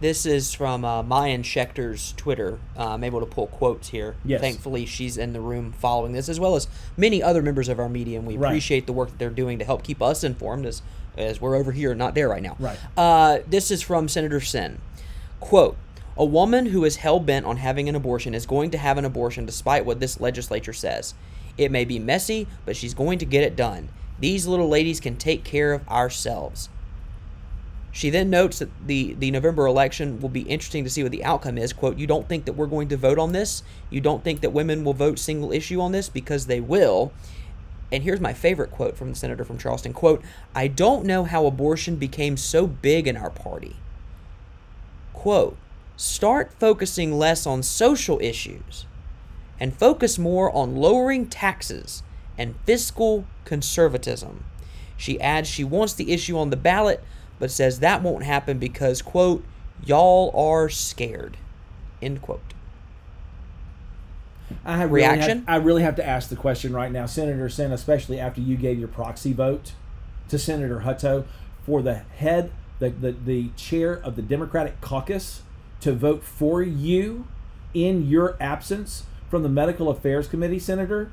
This 0.00 0.26
is 0.26 0.52
from 0.52 0.84
uh, 0.84 1.02
Maayan 1.02 1.42
Schechter's 1.42 2.12
Twitter. 2.16 2.58
Uh, 2.76 2.90
I'm 2.90 3.04
able 3.04 3.20
to 3.20 3.26
pull 3.26 3.46
quotes 3.46 3.88
here. 3.88 4.16
Yes. 4.24 4.40
Thankfully, 4.40 4.84
she's 4.86 5.16
in 5.16 5.32
the 5.32 5.40
room 5.40 5.72
following 5.72 6.12
this, 6.12 6.28
as 6.28 6.38
well 6.38 6.56
as 6.56 6.68
many 6.96 7.22
other 7.22 7.40
members 7.40 7.68
of 7.68 7.78
our 7.78 7.88
media, 7.88 8.18
and 8.18 8.26
we 8.26 8.36
Right. 8.36 8.48
appreciate 8.50 8.86
the 8.86 8.92
work 8.92 9.10
that 9.10 9.18
they're 9.18 9.30
doing 9.30 9.58
to 9.60 9.64
help 9.64 9.82
keep 9.82 10.02
us 10.02 10.22
informed 10.24 10.66
as, 10.66 10.82
as 11.16 11.40
we're 11.40 11.54
over 11.56 11.72
here, 11.72 11.94
not 11.94 12.14
there 12.14 12.28
right 12.28 12.42
now. 12.42 12.56
Right. 12.58 12.78
Uh, 12.96 13.38
this 13.46 13.70
is 13.70 13.82
from 13.82 14.08
Senator 14.08 14.40
Senn. 14.40 14.78
Quote, 15.40 15.76
a 16.16 16.24
woman 16.24 16.66
who 16.66 16.84
is 16.84 16.96
hell 16.96 17.18
bent 17.20 17.46
on 17.46 17.56
having 17.56 17.88
an 17.88 17.94
abortion 17.94 18.34
is 18.34 18.46
going 18.46 18.70
to 18.72 18.78
have 18.78 18.98
an 18.98 19.04
abortion 19.04 19.46
despite 19.46 19.86
what 19.86 20.00
this 20.00 20.20
legislature 20.20 20.72
says. 20.72 21.14
It 21.56 21.70
may 21.70 21.84
be 21.84 21.98
messy, 21.98 22.46
but 22.66 22.76
she's 22.76 22.94
going 22.94 23.18
to 23.20 23.24
get 23.24 23.42
it 23.42 23.56
done. 23.56 23.88
These 24.20 24.46
little 24.46 24.68
ladies 24.68 25.00
can 25.00 25.16
take 25.16 25.44
care 25.44 25.72
of 25.72 25.88
ourselves. 25.88 26.68
She 27.94 28.10
then 28.10 28.28
notes 28.28 28.58
that 28.58 28.70
the, 28.84 29.14
the 29.14 29.30
November 29.30 29.66
election 29.66 30.20
will 30.20 30.28
be 30.28 30.40
interesting 30.40 30.82
to 30.82 30.90
see 30.90 31.04
what 31.04 31.12
the 31.12 31.22
outcome 31.22 31.56
is. 31.56 31.72
Quote, 31.72 31.96
You 31.96 32.08
don't 32.08 32.28
think 32.28 32.44
that 32.44 32.54
we're 32.54 32.66
going 32.66 32.88
to 32.88 32.96
vote 32.96 33.20
on 33.20 33.30
this? 33.30 33.62
You 33.88 34.00
don't 34.00 34.24
think 34.24 34.40
that 34.40 34.50
women 34.50 34.82
will 34.82 34.94
vote 34.94 35.20
single 35.20 35.52
issue 35.52 35.80
on 35.80 35.92
this? 35.92 36.08
Because 36.08 36.46
they 36.46 36.58
will. 36.58 37.12
And 37.92 38.02
here's 38.02 38.20
my 38.20 38.32
favorite 38.32 38.72
quote 38.72 38.96
from 38.96 39.10
the 39.10 39.14
senator 39.14 39.44
from 39.44 39.58
Charleston. 39.58 39.92
Quote, 39.92 40.24
I 40.56 40.66
don't 40.66 41.06
know 41.06 41.22
how 41.22 41.46
abortion 41.46 41.94
became 41.94 42.36
so 42.36 42.66
big 42.66 43.06
in 43.06 43.16
our 43.16 43.30
party. 43.30 43.76
Quote, 45.12 45.56
start 45.96 46.52
focusing 46.58 47.16
less 47.16 47.46
on 47.46 47.62
social 47.62 48.18
issues 48.20 48.86
and 49.60 49.72
focus 49.72 50.18
more 50.18 50.50
on 50.50 50.74
lowering 50.74 51.28
taxes 51.28 52.02
and 52.36 52.56
fiscal 52.66 53.24
conservatism. 53.44 54.42
She 54.96 55.20
adds 55.20 55.48
she 55.48 55.62
wants 55.62 55.92
the 55.92 56.12
issue 56.12 56.36
on 56.36 56.50
the 56.50 56.56
ballot, 56.56 57.04
but 57.44 57.50
says 57.50 57.80
that 57.80 58.02
won't 58.02 58.24
happen 58.24 58.58
because, 58.58 59.02
quote, 59.02 59.44
y'all 59.84 60.30
are 60.34 60.70
scared, 60.70 61.36
end 62.00 62.22
quote. 62.22 62.54
I 64.64 64.78
have 64.78 64.90
Reaction? 64.90 65.20
Really 65.20 65.38
have, 65.40 65.48
I 65.48 65.56
really 65.62 65.82
have 65.82 65.96
to 65.96 66.06
ask 66.06 66.30
the 66.30 66.36
question 66.36 66.72
right 66.72 66.90
now, 66.90 67.04
Senator 67.04 67.50
Senn, 67.50 67.70
especially 67.70 68.18
after 68.18 68.40
you 68.40 68.56
gave 68.56 68.78
your 68.78 68.88
proxy 68.88 69.34
vote 69.34 69.72
to 70.30 70.38
Senator 70.38 70.84
Hutto 70.86 71.26
for 71.66 71.82
the 71.82 71.96
head 71.96 72.50
the, 72.78 72.88
the, 72.88 73.12
the 73.12 73.48
chair 73.56 73.92
of 73.92 74.16
the 74.16 74.22
Democratic 74.22 74.80
caucus 74.80 75.42
to 75.80 75.92
vote 75.92 76.24
for 76.24 76.62
you 76.62 77.26
in 77.74 78.08
your 78.08 78.38
absence 78.40 79.04
from 79.28 79.42
the 79.42 79.50
Medical 79.50 79.90
Affairs 79.90 80.28
Committee, 80.28 80.58
Senator? 80.58 81.12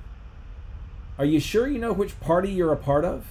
Are 1.20 1.26
you 1.26 1.42
sure 1.42 1.68
you 1.68 1.78
know 1.78 1.92
which 1.92 2.18
party 2.22 2.54
you're 2.54 2.72
a 2.72 2.78
part 2.78 3.04
of? 3.04 3.26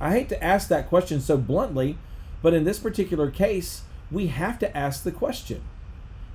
I 0.00 0.10
hate 0.10 0.28
to 0.30 0.42
ask 0.42 0.66
that 0.66 0.88
question 0.88 1.20
so 1.20 1.36
bluntly, 1.36 1.98
but 2.46 2.54
in 2.54 2.62
this 2.62 2.78
particular 2.78 3.28
case, 3.28 3.82
we 4.08 4.28
have 4.28 4.56
to 4.56 4.76
ask 4.76 5.02
the 5.02 5.10
question. 5.10 5.62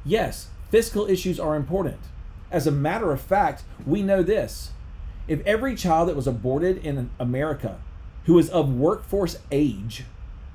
Yes, 0.03 0.49
fiscal 0.69 1.09
issues 1.09 1.39
are 1.39 1.55
important. 1.55 2.01
As 2.51 2.67
a 2.67 2.71
matter 2.71 3.13
of 3.13 3.21
fact, 3.21 3.63
we 3.85 4.01
know 4.01 4.21
this. 4.21 4.71
If 5.29 5.39
every 5.45 5.73
child 5.73 6.09
that 6.09 6.17
was 6.17 6.27
aborted 6.27 6.85
in 6.85 7.11
America 7.17 7.79
who 8.25 8.37
is 8.37 8.49
of 8.49 8.75
workforce 8.75 9.39
age 9.53 10.03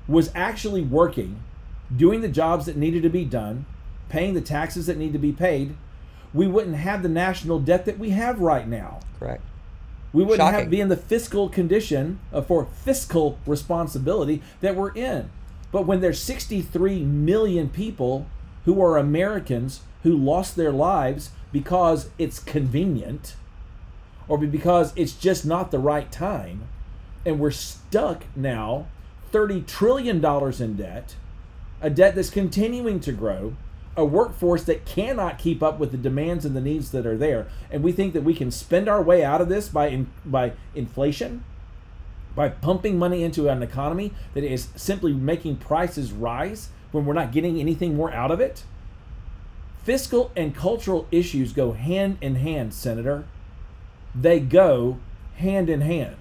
was 0.07 0.29
actually 0.35 0.83
working, 0.83 1.39
doing 1.95 2.21
the 2.21 2.29
jobs 2.29 2.67
that 2.67 2.77
needed 2.77 3.01
to 3.01 3.09
be 3.09 3.25
done, 3.25 3.65
paying 4.09 4.35
the 4.35 4.41
taxes 4.41 4.85
that 4.85 4.99
need 4.99 5.13
to 5.13 5.17
be 5.17 5.31
paid, 5.31 5.75
we 6.35 6.45
wouldn't 6.45 6.75
have 6.75 7.01
the 7.01 7.09
national 7.09 7.57
debt 7.57 7.85
that 7.85 7.97
we 7.97 8.11
have 8.11 8.39
right 8.39 8.67
now. 8.67 8.99
Correct. 9.17 9.41
We 10.13 10.23
wouldn't 10.23 10.39
Shocking. 10.39 10.59
have 10.59 10.69
be 10.69 10.81
in 10.81 10.89
the 10.89 10.95
fiscal 10.95 11.49
condition 11.49 12.19
uh, 12.31 12.43
for 12.43 12.65
fiscal 12.65 13.39
responsibility 13.47 14.43
that 14.61 14.75
we're 14.75 14.93
in. 14.93 15.31
But 15.71 15.85
when 15.85 16.01
there's 16.01 16.21
63 16.21 17.03
million 17.03 17.69
people 17.69 18.27
who 18.65 18.81
are 18.81 18.97
Americans 18.97 19.81
who 20.03 20.15
lost 20.15 20.55
their 20.55 20.71
lives 20.71 21.31
because 21.51 22.09
it's 22.17 22.39
convenient 22.39 23.35
or 24.27 24.37
because 24.37 24.93
it's 24.95 25.13
just 25.13 25.45
not 25.45 25.71
the 25.71 25.79
right 25.79 26.11
time, 26.11 26.67
and 27.25 27.39
we're 27.39 27.51
stuck 27.51 28.25
now 28.35 28.87
$30 29.31 29.65
trillion 29.65 30.23
in 30.61 30.75
debt, 30.75 31.15
a 31.81 31.89
debt 31.89 32.15
that's 32.15 32.29
continuing 32.29 32.99
to 32.99 33.11
grow, 33.11 33.55
a 33.95 34.05
workforce 34.05 34.63
that 34.63 34.85
cannot 34.85 35.39
keep 35.39 35.63
up 35.63 35.79
with 35.79 35.91
the 35.91 35.97
demands 35.97 36.45
and 36.45 36.55
the 36.55 36.61
needs 36.61 36.91
that 36.91 37.05
are 37.05 37.17
there. 37.17 37.47
And 37.71 37.83
we 37.83 37.91
think 37.91 38.13
that 38.13 38.23
we 38.23 38.33
can 38.33 38.51
spend 38.51 38.87
our 38.87 39.01
way 39.01 39.23
out 39.23 39.41
of 39.41 39.49
this 39.49 39.69
by, 39.69 39.87
in, 39.87 40.11
by 40.25 40.53
inflation, 40.75 41.43
by 42.37 42.47
pumping 42.47 42.99
money 42.99 43.23
into 43.23 43.49
an 43.49 43.63
economy 43.63 44.13
that 44.35 44.43
is 44.43 44.67
simply 44.75 45.11
making 45.11 45.57
prices 45.57 46.11
rise 46.11 46.69
when 46.91 47.03
we're 47.03 47.13
not 47.13 47.31
getting 47.31 47.59
anything 47.59 47.95
more 47.95 48.13
out 48.13 48.29
of 48.29 48.39
it. 48.39 48.63
Fiscal 49.83 50.31
and 50.35 50.55
cultural 50.55 51.07
issues 51.09 51.51
go 51.51 51.71
hand 51.71 52.19
in 52.21 52.35
hand, 52.35 52.75
Senator. 52.75 53.25
They 54.13 54.39
go 54.39 54.99
hand 55.37 55.67
in 55.67 55.81
hand. 55.81 56.17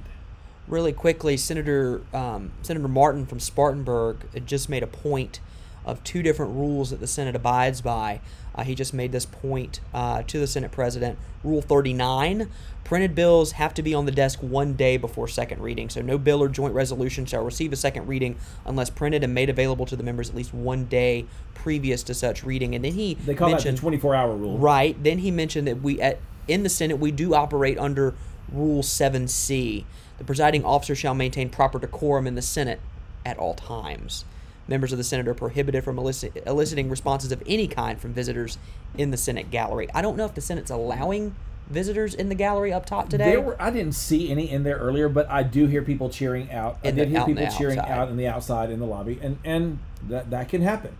Really 0.66 0.94
quickly, 0.94 1.36
Senator 1.36 2.00
um, 2.14 2.50
Senator 2.62 2.88
Martin 2.88 3.26
from 3.26 3.38
Spartanburg 3.38 4.46
just 4.46 4.70
made 4.70 4.82
a 4.82 4.86
point 4.86 5.40
of 5.84 6.02
two 6.02 6.22
different 6.22 6.54
rules 6.54 6.90
that 6.90 7.00
the 7.00 7.06
Senate 7.06 7.36
abides 7.36 7.82
by. 7.82 8.20
Uh, 8.56 8.64
he 8.64 8.74
just 8.74 8.94
made 8.94 9.12
this 9.12 9.26
point 9.26 9.80
uh, 9.92 10.22
to 10.22 10.38
the 10.38 10.46
Senate 10.46 10.72
President. 10.72 11.18
Rule 11.44 11.62
39 11.62 12.48
printed 12.84 13.16
bills 13.16 13.52
have 13.52 13.74
to 13.74 13.82
be 13.82 13.92
on 13.94 14.06
the 14.06 14.12
desk 14.12 14.38
one 14.40 14.74
day 14.74 14.96
before 14.96 15.26
second 15.26 15.60
reading. 15.60 15.90
So, 15.90 16.00
no 16.00 16.18
bill 16.18 16.42
or 16.42 16.48
joint 16.48 16.72
resolution 16.72 17.26
shall 17.26 17.44
receive 17.44 17.72
a 17.72 17.76
second 17.76 18.06
reading 18.06 18.36
unless 18.64 18.90
printed 18.90 19.24
and 19.24 19.34
made 19.34 19.50
available 19.50 19.86
to 19.86 19.96
the 19.96 20.04
members 20.04 20.30
at 20.30 20.36
least 20.36 20.54
one 20.54 20.84
day 20.86 21.26
previous 21.54 22.02
to 22.04 22.14
such 22.14 22.44
reading. 22.44 22.74
And 22.74 22.84
then 22.84 22.92
he 22.92 23.14
They 23.14 23.34
call 23.34 23.50
mentioned 23.50 23.78
that 23.78 23.80
the 23.80 23.88
24 23.88 24.14
hour 24.14 24.36
rule. 24.36 24.58
Right. 24.58 25.00
Then 25.02 25.18
he 25.18 25.30
mentioned 25.30 25.66
that 25.66 25.82
we 25.82 26.00
at 26.00 26.20
in 26.46 26.62
the 26.62 26.68
Senate 26.68 26.98
we 26.98 27.10
do 27.10 27.34
operate 27.34 27.76
under 27.78 28.14
Rule 28.52 28.82
7C. 28.82 29.84
The 30.18 30.24
presiding 30.24 30.64
officer 30.64 30.94
shall 30.94 31.14
maintain 31.14 31.50
proper 31.50 31.78
decorum 31.78 32.26
in 32.26 32.36
the 32.36 32.42
Senate 32.42 32.80
at 33.24 33.36
all 33.38 33.54
times. 33.54 34.24
Members 34.68 34.92
of 34.92 34.98
the 34.98 35.04
Senate 35.04 35.28
are 35.28 35.34
prohibited 35.34 35.84
from 35.84 35.98
elicit, 35.98 36.42
eliciting 36.44 36.90
responses 36.90 37.30
of 37.30 37.42
any 37.46 37.68
kind 37.68 38.00
from 38.00 38.12
visitors 38.12 38.58
in 38.98 39.10
the 39.10 39.16
Senate 39.16 39.50
gallery. 39.50 39.88
I 39.94 40.02
don't 40.02 40.16
know 40.16 40.24
if 40.24 40.34
the 40.34 40.40
Senate's 40.40 40.70
allowing 40.70 41.36
visitors 41.68 42.14
in 42.14 42.28
the 42.28 42.34
gallery 42.34 42.72
up 42.72 42.86
top 42.86 43.08
today. 43.08 43.30
There 43.30 43.40
were 43.40 43.60
I 43.60 43.70
didn't 43.70 43.94
see 43.94 44.30
any 44.30 44.50
in 44.50 44.64
there 44.64 44.76
earlier, 44.76 45.08
but 45.08 45.28
I 45.30 45.42
do 45.42 45.66
hear 45.66 45.82
people 45.82 46.10
cheering 46.10 46.50
out. 46.50 46.78
I 46.84 46.90
did 46.90 47.08
hear 47.08 47.24
people 47.24 47.46
cheering 47.56 47.78
outside. 47.78 47.92
out 47.92 48.08
in 48.08 48.16
the 48.16 48.26
outside 48.26 48.70
in 48.70 48.80
the 48.80 48.86
lobby, 48.86 49.18
and 49.22 49.38
and 49.44 49.78
that 50.08 50.30
that 50.30 50.48
can 50.48 50.62
happen. 50.62 50.96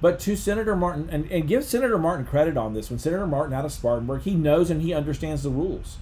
But 0.00 0.18
to 0.20 0.34
Senator 0.34 0.74
Martin, 0.74 1.08
and, 1.10 1.30
and 1.30 1.46
give 1.46 1.64
Senator 1.64 1.96
Martin 1.96 2.26
credit 2.26 2.56
on 2.56 2.74
this. 2.74 2.90
When 2.90 2.98
Senator 2.98 3.26
Martin 3.26 3.54
out 3.54 3.64
of 3.64 3.72
Spartanburg, 3.72 4.22
he 4.22 4.34
knows 4.34 4.68
and 4.68 4.82
he 4.82 4.92
understands 4.92 5.44
the 5.44 5.50
rules. 5.50 5.98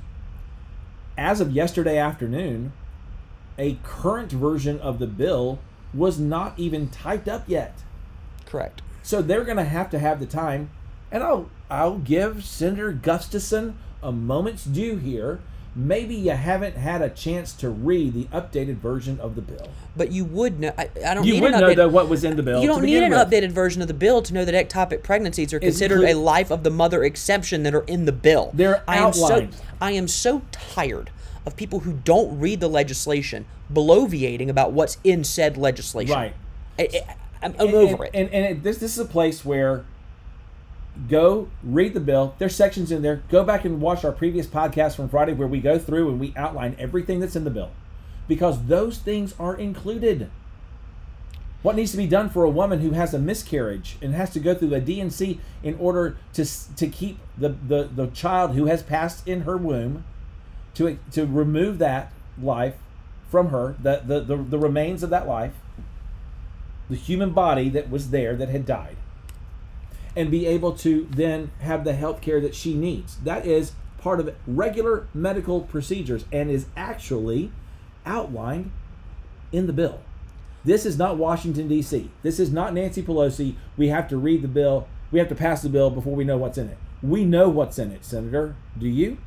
As 1.19 1.43
of 1.43 1.53
yesterday 1.53 1.99
afternoon, 1.99 2.73
a 3.59 3.79
current 3.83 4.33
version 4.33 4.81
of 4.81 5.01
the 5.01 5.07
bill 5.07 5.59
was 5.93 6.19
not 6.19 6.55
even 6.59 6.89
typed 6.89 7.29
up 7.29 7.45
yet. 7.47 7.75
Correct. 8.47 8.83
So 9.03 9.23
they're 9.23 9.45
going 9.45 9.57
to 9.57 9.65
have 9.65 9.91
to 9.91 9.99
have 9.99 10.21
the 10.21 10.27
time, 10.27 10.71
and 11.11 11.23
I'll 11.23 11.49
I'll 11.71 11.99
give 11.99 12.45
Senator 12.45 12.93
Gustafson 12.93 13.77
a 14.03 14.13
moment's 14.13 14.65
due 14.65 14.97
here. 14.97 15.41
Maybe 15.75 16.17
you 16.17 16.33
haven't 16.33 16.77
had 16.77 17.01
a 17.01 17.09
chance 17.09 17.53
to 17.55 17.71
read 17.71 18.13
the 18.13 18.25
updated 18.37 18.77
version 18.79 19.21
of 19.21 19.37
the 19.37 19.41
bill. 19.41 19.69
But 19.97 20.11
you 20.11 20.25
would 20.25 20.59
know. 20.59 20.73
I, 20.77 20.91
I 21.07 21.15
don't 21.15 21.25
You 21.25 21.41
would 21.41 21.53
know 21.53 21.61
update- 21.61 21.77
though 21.77 21.89
what 21.89 22.09
was 22.09 22.25
in 22.25 22.37
the 22.37 22.43
bill. 22.43 22.61
You 22.61 22.67
don't 22.67 22.83
need 22.83 23.03
an 23.05 23.11
with. 23.11 23.19
updated 23.21 23.53
version 23.53 23.81
of 23.81 23.87
the 23.87 23.95
bill 23.95 24.21
to 24.23 24.35
know 24.35 24.45
that 24.45 24.69
ectopic 24.69 25.05
pregnancies 25.05 25.53
are 25.55 25.61
considered 25.61 26.01
inclu- 26.01 26.11
a 26.11 26.15
life 26.15 26.51
of 26.51 26.65
the 26.65 26.71
mother 26.71 27.05
exception 27.05 27.63
that 27.63 27.75
are 27.75 27.85
in 27.85 28.05
the 28.05 28.11
bill. 28.13 28.51
They're 28.53 28.83
I 28.89 28.99
am 28.99 29.13
so 29.13 29.25
outlined. 29.27 29.57
I 29.81 29.93
am 29.93 30.09
so 30.09 30.43
tired 30.51 31.11
of 31.47 31.57
people 31.57 31.81
who 31.81 31.95
don't 32.05 32.39
read 32.39 32.61
the 32.61 32.69
legislation 32.69 33.47
bloviating 33.73 34.49
about 34.49 34.73
what's 34.73 34.99
in 35.05 35.25
said 35.25 35.57
legislation. 35.57 36.15
Right. 36.15 36.35
I, 36.79 37.17
am 37.43 37.55
over 37.59 38.05
and, 38.05 38.05
it. 38.05 38.11
And, 38.15 38.31
and 38.31 38.45
it, 38.47 38.63
this 38.63 38.79
this 38.79 38.93
is 38.93 38.99
a 38.99 39.05
place 39.09 39.45
where 39.45 39.85
go 41.09 41.49
read 41.63 41.95
the 41.95 42.01
bill. 42.01 42.35
There's 42.39 42.55
sections 42.55 42.91
in 42.91 43.03
there. 43.03 43.23
Go 43.31 43.45
back 43.45 43.65
and 43.65 43.81
watch 43.81 44.05
our 44.05 44.13
previous 44.13 44.47
podcast 44.47 44.97
from 44.97 45.09
Friday 45.09 45.33
where 45.33 45.49
we 45.49 45.61
go 45.61 45.79
through 45.79 46.09
and 46.09 46.21
we 46.21 46.35
outline 46.37 46.77
everything 46.79 47.21
that's 47.21 47.37
in 47.37 47.45
the 47.45 47.51
bill, 47.51 47.71
because 48.29 48.67
those 48.67 48.99
things 48.99 49.35
are 49.39 49.55
included. 49.55 50.31
What 51.63 51.77
needs 51.77 51.91
to 51.91 51.99
be 51.99 52.07
done 52.07 52.31
for 52.31 52.45
a 52.45 52.51
woman 52.51 52.81
who 52.81 52.93
has 52.93 53.13
a 53.13 53.19
miscarriage 53.19 53.99
and 54.01 54.15
has 54.15 54.31
to 54.31 54.41
go 54.41 54.55
through 54.55 54.73
a 54.73 54.81
D&C 54.81 55.41
in 55.63 55.77
order 55.79 56.17
to 56.33 56.47
to 56.77 56.87
keep 56.87 57.19
the, 57.37 57.51
the, 57.51 57.91
the 57.95 58.07
child 58.09 58.53
who 58.53 58.67
has 58.67 58.83
passed 58.83 59.29
in 59.29 59.43
her 59.43 59.59
womb 59.59 60.05
to 60.75 60.99
to 61.13 61.27
remove 61.27 61.79
that 61.79 62.13
life 62.41 62.77
from 63.29 63.51
her 63.51 63.77
the, 63.81 64.03
the, 64.05 64.21
the, 64.21 64.37
the 64.37 64.59
remains 64.59 65.03
of 65.03 65.11
that 65.11 65.27
life 65.27 65.55
the 66.89 66.97
human 66.97 67.31
body 67.31 67.69
that 67.69 67.89
was 67.91 68.11
there 68.11 68.35
that 68.35 68.49
had 68.49 68.67
died 68.67 68.97
and 70.17 70.31
be 70.31 70.47
able 70.47 70.73
to 70.73 71.07
then 71.11 71.51
have 71.61 71.85
the 71.85 71.93
health 71.95 72.21
care 72.21 72.41
that 72.41 72.55
she 72.55 72.75
needs. 72.75 73.17
That 73.19 73.47
is 73.47 73.73
part 73.99 74.19
of 74.19 74.35
regular 74.47 75.07
medical 75.15 75.61
procedures 75.61 76.25
and 76.33 76.51
is 76.51 76.67
actually 76.77 77.53
outlined 78.05 78.73
in 79.53 79.67
the 79.67 79.73
bill. 79.73 80.01
This 80.65 80.85
is 80.85 80.99
not 80.99 81.17
washington 81.17 81.69
d.c 81.69 82.11
this 82.23 82.39
is 82.39 82.53
not 82.53 82.75
nancy 82.75 83.03
pelosi. 83.03 83.55
We 83.77 83.89
have 83.89 84.09
to 84.09 84.17
read 84.17 84.43
the 84.43 84.49
bill. 84.49 84.89
We 85.11 85.19
have 85.19 85.29
to 85.29 85.35
pass 85.35 85.63
the 85.63 85.69
bill 85.69 85.91
before 85.91 86.15
we 86.15 86.25
know 86.25 86.37
what's 86.37 86.59
in 86.59 86.69
it. 86.69 86.79
We 87.03 87.25
know 87.25 87.49
what's 87.49 87.79
in 87.79 87.93
it 87.93 88.05
senator. 88.05 88.57
Do 88.79 88.89
you 88.89 89.19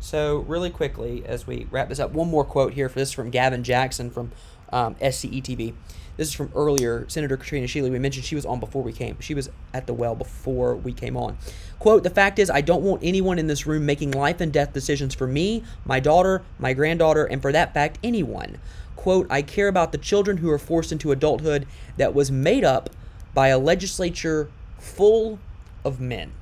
So, 0.00 0.38
really 0.38 0.70
quickly, 0.70 1.22
as 1.26 1.46
we 1.46 1.66
wrap 1.70 1.90
this 1.90 2.00
up, 2.00 2.12
one 2.12 2.28
more 2.28 2.44
quote 2.44 2.72
here 2.72 2.88
for 2.88 2.98
this 2.98 3.12
from 3.12 3.28
Gavin 3.28 3.62
Jackson 3.62 4.10
from 4.10 4.32
um, 4.72 4.94
SCE 4.96 5.42
TV. 5.42 5.74
This 6.16 6.28
is 6.28 6.34
from 6.34 6.50
earlier. 6.54 7.04
Senator 7.08 7.36
Katrina 7.36 7.66
Shealy, 7.66 7.90
we 7.90 7.98
mentioned 7.98 8.24
she 8.24 8.34
was 8.34 8.46
on 8.46 8.60
before 8.60 8.82
we 8.82 8.92
came. 8.92 9.18
She 9.20 9.34
was 9.34 9.50
at 9.72 9.86
the 9.86 9.94
well 9.94 10.14
before 10.14 10.74
we 10.74 10.92
came 10.92 11.16
on. 11.16 11.36
Quote, 11.78 12.02
the 12.02 12.10
fact 12.10 12.38
is, 12.38 12.50
I 12.50 12.60
don't 12.60 12.82
want 12.82 13.02
anyone 13.02 13.38
in 13.38 13.46
this 13.46 13.66
room 13.66 13.86
making 13.86 14.10
life 14.10 14.40
and 14.40 14.52
death 14.52 14.72
decisions 14.72 15.14
for 15.14 15.26
me, 15.26 15.64
my 15.84 16.00
daughter, 16.00 16.42
my 16.58 16.72
granddaughter, 16.72 17.24
and 17.24 17.40
for 17.40 17.52
that 17.52 17.74
fact, 17.74 17.98
anyone. 18.02 18.58
Quote, 18.96 19.26
I 19.30 19.42
care 19.42 19.68
about 19.68 19.92
the 19.92 19.98
children 19.98 20.38
who 20.38 20.50
are 20.50 20.58
forced 20.58 20.92
into 20.92 21.12
adulthood 21.12 21.66
that 21.96 22.14
was 22.14 22.30
made 22.30 22.64
up 22.64 22.90
by 23.32 23.48
a 23.48 23.58
legislature 23.58 24.50
full 24.78 25.38
of 25.84 26.00
men. 26.00 26.32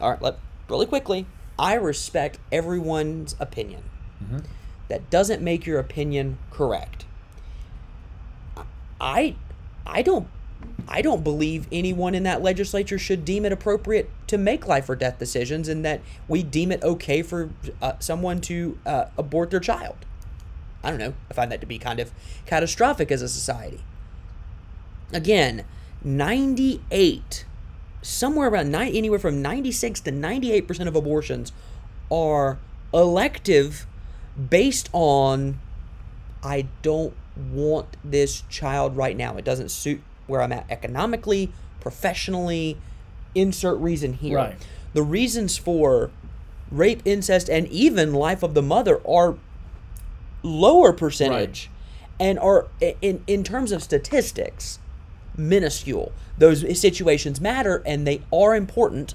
All 0.00 0.10
right, 0.10 0.20
let, 0.20 0.38
really 0.68 0.86
quickly, 0.86 1.26
I 1.58 1.74
respect 1.74 2.38
everyone's 2.52 3.34
opinion. 3.40 3.82
That 4.88 5.10
doesn't 5.10 5.42
make 5.42 5.66
your 5.66 5.78
opinion 5.78 6.38
correct. 6.50 7.04
I 9.00 9.36
I 9.86 10.02
don't 10.02 10.28
I 10.88 11.02
don't 11.02 11.22
believe 11.22 11.66
anyone 11.70 12.14
in 12.14 12.22
that 12.24 12.42
legislature 12.42 12.98
should 12.98 13.24
deem 13.24 13.44
it 13.44 13.52
appropriate 13.52 14.10
to 14.28 14.38
make 14.38 14.66
life 14.66 14.88
or 14.88 14.96
death 14.96 15.18
decisions 15.18 15.68
and 15.68 15.84
that 15.84 16.00
we 16.26 16.42
deem 16.42 16.72
it 16.72 16.82
okay 16.82 17.22
for 17.22 17.50
uh, 17.82 17.92
someone 17.98 18.40
to 18.42 18.78
uh, 18.86 19.06
abort 19.16 19.50
their 19.50 19.60
child. 19.60 19.96
I 20.82 20.90
don't 20.90 20.98
know. 20.98 21.14
I 21.30 21.34
find 21.34 21.52
that 21.52 21.60
to 21.60 21.66
be 21.66 21.78
kind 21.78 22.00
of 22.00 22.12
catastrophic 22.46 23.10
as 23.10 23.20
a 23.20 23.28
society. 23.28 23.80
Again, 25.12 25.64
98 26.02 27.44
somewhere 28.02 28.48
around 28.48 28.70
nine, 28.70 28.94
anywhere 28.94 29.18
from 29.18 29.42
96 29.42 30.00
to 30.00 30.12
98% 30.12 30.86
of 30.86 30.96
abortions 30.96 31.52
are 32.10 32.58
elective 32.92 33.86
based 34.48 34.88
on 34.92 35.58
I 36.42 36.66
don't 36.82 37.14
want 37.36 37.96
this 38.04 38.42
child 38.48 38.96
right 38.96 39.16
now. 39.16 39.36
It 39.36 39.44
doesn't 39.44 39.70
suit 39.70 40.00
where 40.26 40.42
I'm 40.42 40.52
at 40.52 40.66
economically, 40.70 41.52
professionally. 41.80 42.78
Insert 43.34 43.78
reason 43.78 44.14
here. 44.14 44.36
Right. 44.36 44.66
The 44.94 45.02
reasons 45.02 45.58
for 45.58 46.10
rape, 46.70 47.02
incest, 47.04 47.48
and 47.48 47.66
even 47.68 48.14
life 48.14 48.42
of 48.42 48.54
the 48.54 48.62
mother 48.62 49.00
are 49.06 49.36
lower 50.42 50.92
percentage 50.92 51.70
and 52.20 52.38
are 52.38 52.68
in 53.00 53.22
in 53.26 53.44
terms 53.44 53.72
of 53.72 53.82
statistics 53.82 54.78
minuscule. 55.38 56.12
Those 56.36 56.78
situations 56.80 57.40
matter 57.40 57.82
and 57.86 58.06
they 58.06 58.22
are 58.32 58.54
important 58.54 59.14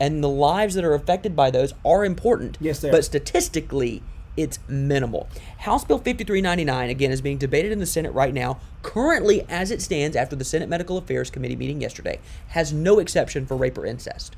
and 0.00 0.22
the 0.22 0.28
lives 0.28 0.74
that 0.74 0.84
are 0.84 0.94
affected 0.94 1.36
by 1.36 1.50
those 1.50 1.74
are 1.84 2.04
important. 2.04 2.58
Yes, 2.60 2.80
they 2.80 2.88
are. 2.88 2.92
but 2.92 3.04
statistically 3.04 4.02
it's 4.36 4.58
minimal. 4.66 5.28
House 5.58 5.84
bill 5.84 5.98
5399 5.98 6.90
again 6.90 7.10
is 7.10 7.20
being 7.20 7.38
debated 7.38 7.70
in 7.70 7.78
the 7.78 7.86
senate 7.86 8.12
right 8.12 8.34
now. 8.34 8.58
Currently 8.82 9.46
as 9.48 9.70
it 9.70 9.82
stands 9.82 10.16
after 10.16 10.34
the 10.34 10.44
senate 10.44 10.68
medical 10.68 10.98
affairs 10.98 11.30
committee 11.30 11.56
meeting 11.56 11.80
yesterday 11.80 12.18
has 12.48 12.72
no 12.72 12.98
exception 12.98 13.46
for 13.46 13.56
rape 13.56 13.78
or 13.78 13.86
incest. 13.86 14.34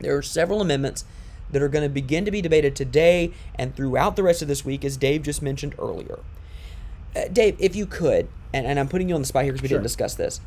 There 0.00 0.16
are 0.16 0.22
several 0.22 0.60
amendments 0.60 1.04
that 1.50 1.62
are 1.62 1.68
going 1.68 1.84
to 1.84 1.88
begin 1.88 2.24
to 2.24 2.30
be 2.30 2.42
debated 2.42 2.74
today 2.74 3.32
and 3.54 3.74
throughout 3.74 4.16
the 4.16 4.22
rest 4.22 4.42
of 4.42 4.48
this 4.48 4.64
week, 4.64 4.84
as 4.84 4.96
Dave 4.96 5.22
just 5.22 5.42
mentioned 5.42 5.74
earlier. 5.78 6.18
Uh, 7.14 7.28
Dave, 7.32 7.56
if 7.58 7.76
you 7.76 7.86
could, 7.86 8.28
and, 8.54 8.66
and 8.66 8.78
I'm 8.78 8.88
putting 8.88 9.08
you 9.08 9.14
on 9.14 9.20
the 9.22 9.26
spot 9.26 9.44
here 9.44 9.52
because 9.52 9.62
we 9.62 9.68
Sure. 9.68 9.78
didn't 9.78 9.84
discuss 9.84 10.14
this. 10.14 10.40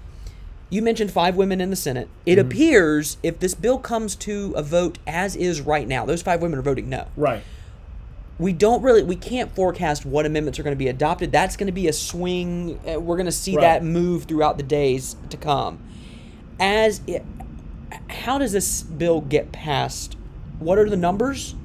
You 0.70 0.82
mentioned 0.82 1.12
five 1.12 1.36
women 1.36 1.62
in 1.62 1.70
the 1.70 1.76
Senate. 1.76 2.10
It 2.26 2.38
Mm-hmm. 2.38 2.48
appears 2.48 3.18
if 3.24 3.40
this 3.40 3.54
bill 3.54 3.78
comes 3.78 4.16
to 4.18 4.54
a 4.58 4.64
vote 4.64 4.98
as 5.06 5.36
is 5.36 5.62
right 5.62 5.88
now, 5.88 6.06
those 6.06 6.22
five 6.24 6.42
women 6.42 6.58
are 6.58 6.64
voting 6.64 6.90
no. 6.90 7.08
Right. 7.16 7.44
We 8.40 8.52
don't 8.52 8.82
really, 8.82 9.02
we 9.04 9.16
can't 9.16 9.54
forecast 9.56 10.06
what 10.06 10.26
amendments 10.26 10.60
are 10.60 10.64
going 10.64 10.74
to 10.76 10.78
be 10.78 10.88
adopted. 10.90 11.32
That's 11.32 11.56
going 11.56 11.68
to 11.68 11.72
be 11.74 11.88
a 11.88 11.94
swing. 11.94 12.80
uh, 12.86 13.00
We're 13.00 13.16
going 13.16 13.28
to 13.28 13.32
see 13.32 13.56
Right. 13.56 13.62
that 13.62 13.84
move 13.84 14.24
throughout 14.26 14.58
the 14.58 14.64
days 14.64 15.16
to 15.30 15.38
come. 15.38 15.80
As 16.60 17.00
it, 17.08 17.24
how 18.10 18.38
does 18.38 18.52
this 18.52 18.82
bill 18.84 19.22
get 19.22 19.52
passed? 19.54 20.18
What 20.60 20.78
are 20.80 20.90
the 20.90 20.98
numbers? 20.98 21.56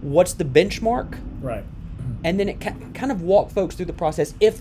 What's 0.00 0.32
the 0.34 0.44
benchmark? 0.44 1.18
Right. 1.40 1.64
And 2.24 2.38
then 2.38 2.48
it 2.48 2.60
ca- 2.60 2.74
kind 2.94 3.12
of 3.12 3.22
walk 3.22 3.50
folks 3.50 3.74
through 3.74 3.86
the 3.86 3.92
process. 3.92 4.34
If 4.40 4.60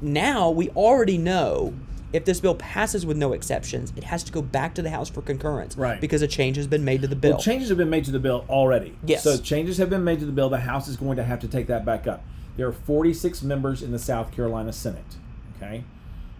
now 0.00 0.50
we 0.50 0.70
already 0.70 1.18
know 1.18 1.74
if 2.12 2.24
this 2.24 2.40
bill 2.40 2.54
passes 2.56 3.06
with 3.06 3.16
no 3.16 3.32
exceptions, 3.32 3.92
it 3.96 4.04
has 4.04 4.24
to 4.24 4.32
go 4.32 4.42
back 4.42 4.74
to 4.74 4.82
the 4.82 4.90
House 4.90 5.08
for 5.08 5.22
concurrence, 5.22 5.76
Right. 5.76 6.00
Because 6.00 6.22
a 6.22 6.26
change 6.26 6.56
has 6.56 6.66
been 6.66 6.84
made 6.84 7.02
to 7.02 7.06
the 7.08 7.14
bill. 7.16 7.32
Well, 7.32 7.40
changes 7.40 7.68
have 7.68 7.78
been 7.78 7.90
made 7.90 8.04
to 8.06 8.10
the 8.10 8.18
bill 8.18 8.44
already. 8.48 8.96
Yes. 9.04 9.22
So 9.22 9.36
changes 9.36 9.78
have 9.78 9.90
been 9.90 10.02
made 10.04 10.18
to 10.20 10.26
the 10.26 10.32
bill. 10.32 10.48
The 10.48 10.60
House 10.60 10.88
is 10.88 10.96
going 10.96 11.16
to 11.18 11.24
have 11.24 11.38
to 11.40 11.48
take 11.48 11.66
that 11.68 11.84
back 11.84 12.06
up. 12.06 12.24
There 12.56 12.66
are 12.66 12.72
46 12.72 13.42
members 13.42 13.82
in 13.82 13.92
the 13.92 13.98
South 13.98 14.32
Carolina 14.32 14.72
Senate. 14.72 15.16
Okay. 15.56 15.84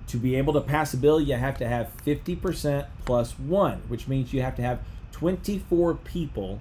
To 0.09 0.17
be 0.17 0.35
able 0.35 0.53
to 0.55 0.61
pass 0.61 0.93
a 0.93 0.97
bill, 0.97 1.21
you 1.21 1.35
have 1.35 1.57
to 1.59 1.69
have 1.69 1.93
50% 2.05 2.87
plus 3.05 3.39
one, 3.39 3.83
which 3.87 4.09
means 4.09 4.33
you 4.33 4.43
have 4.43 4.57
to 4.57 4.63
have 4.63 4.81
24 5.13 5.95
people 5.95 6.61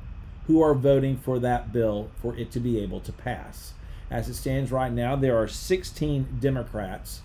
who 0.49 0.63
are 0.63 0.73
voting 0.73 1.15
for 1.15 1.37
that 1.37 1.71
bill 1.71 2.09
for 2.19 2.35
it 2.35 2.49
to 2.49 2.59
be 2.59 2.79
able 2.79 2.99
to 2.99 3.11
pass. 3.13 3.73
As 4.09 4.27
it 4.27 4.33
stands 4.33 4.71
right 4.71 4.91
now, 4.91 5.15
there 5.15 5.37
are 5.37 5.47
16 5.47 6.39
Democrats. 6.39 7.21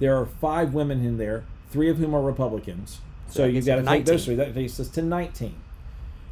There 0.00 0.16
are 0.18 0.26
five 0.26 0.74
women 0.74 1.06
in 1.06 1.16
there, 1.16 1.44
three 1.70 1.88
of 1.88 1.98
whom 1.98 2.12
are 2.12 2.20
Republicans. 2.20 3.00
So 3.28 3.42
that 3.42 3.52
you've 3.52 3.66
got 3.66 3.76
to 3.76 3.82
to 3.82 3.88
take 3.88 4.04
those 4.04 4.24
three. 4.24 4.34
That 4.34 4.52
takes 4.52 4.80
us 4.80 4.88
to 4.88 5.00
19. 5.00 5.54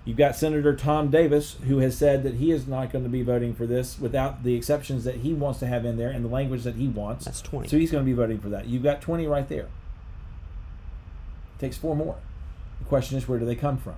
You've 0.04 0.16
got 0.16 0.34
Senator 0.34 0.74
Tom 0.74 1.08
Davis, 1.08 1.54
who 1.68 1.78
has 1.78 1.96
said 1.96 2.24
that 2.24 2.34
he 2.34 2.50
is 2.50 2.66
not 2.66 2.90
going 2.90 3.04
to 3.04 3.10
be 3.10 3.22
voting 3.22 3.54
for 3.54 3.64
this 3.64 4.00
without 4.00 4.42
the 4.42 4.56
exceptions 4.56 5.04
that 5.04 5.16
he 5.16 5.32
wants 5.32 5.60
to 5.60 5.68
have 5.68 5.84
in 5.84 5.96
there 5.96 6.10
and 6.10 6.24
the 6.24 6.28
language 6.28 6.64
that 6.64 6.74
he 6.74 6.88
wants. 6.88 7.26
That's 7.26 7.42
20. 7.42 7.68
So 7.68 7.78
he's 7.78 7.92
going 7.92 8.04
to 8.04 8.10
be 8.10 8.16
voting 8.16 8.40
for 8.40 8.48
that. 8.48 8.66
You've 8.66 8.82
got 8.82 9.00
20 9.00 9.28
right 9.28 9.48
there. 9.48 9.66
It 9.66 11.60
Takes 11.60 11.76
four 11.76 11.94
more. 11.94 12.16
The 12.80 12.86
question 12.86 13.16
is, 13.16 13.28
where 13.28 13.38
do 13.38 13.46
they 13.46 13.54
come 13.54 13.78
from? 13.78 13.94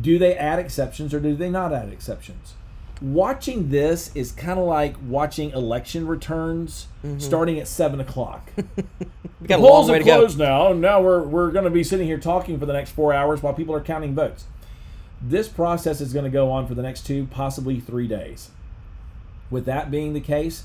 Do 0.00 0.18
they 0.18 0.36
add 0.36 0.58
exceptions 0.58 1.14
or 1.14 1.20
do 1.20 1.34
they 1.34 1.50
not 1.50 1.72
add 1.72 1.88
exceptions? 1.88 2.54
Watching 3.00 3.68
this 3.68 4.10
is 4.14 4.32
kind 4.32 4.58
of 4.58 4.66
like 4.66 4.96
watching 5.06 5.50
election 5.50 6.06
returns 6.06 6.86
mm-hmm. 7.04 7.18
starting 7.18 7.58
at 7.58 7.68
7 7.68 8.00
o'clock. 8.00 8.50
we 8.56 9.46
got 9.46 9.58
a 9.58 9.62
polls 9.62 9.90
are 9.90 10.00
closed 10.00 10.38
now. 10.38 10.72
Now 10.72 11.02
we're, 11.02 11.22
we're 11.22 11.50
going 11.50 11.64
to 11.64 11.70
be 11.70 11.84
sitting 11.84 12.06
here 12.06 12.18
talking 12.18 12.58
for 12.58 12.66
the 12.66 12.72
next 12.72 12.92
four 12.92 13.12
hours 13.12 13.42
while 13.42 13.52
people 13.52 13.74
are 13.74 13.80
counting 13.80 14.14
votes. 14.14 14.46
This 15.20 15.48
process 15.48 16.00
is 16.00 16.12
going 16.12 16.24
to 16.24 16.30
go 16.30 16.50
on 16.50 16.66
for 16.66 16.74
the 16.74 16.82
next 16.82 17.06
two, 17.06 17.26
possibly 17.26 17.80
three 17.80 18.06
days. 18.06 18.50
With 19.50 19.66
that 19.66 19.90
being 19.90 20.14
the 20.14 20.20
case, 20.20 20.64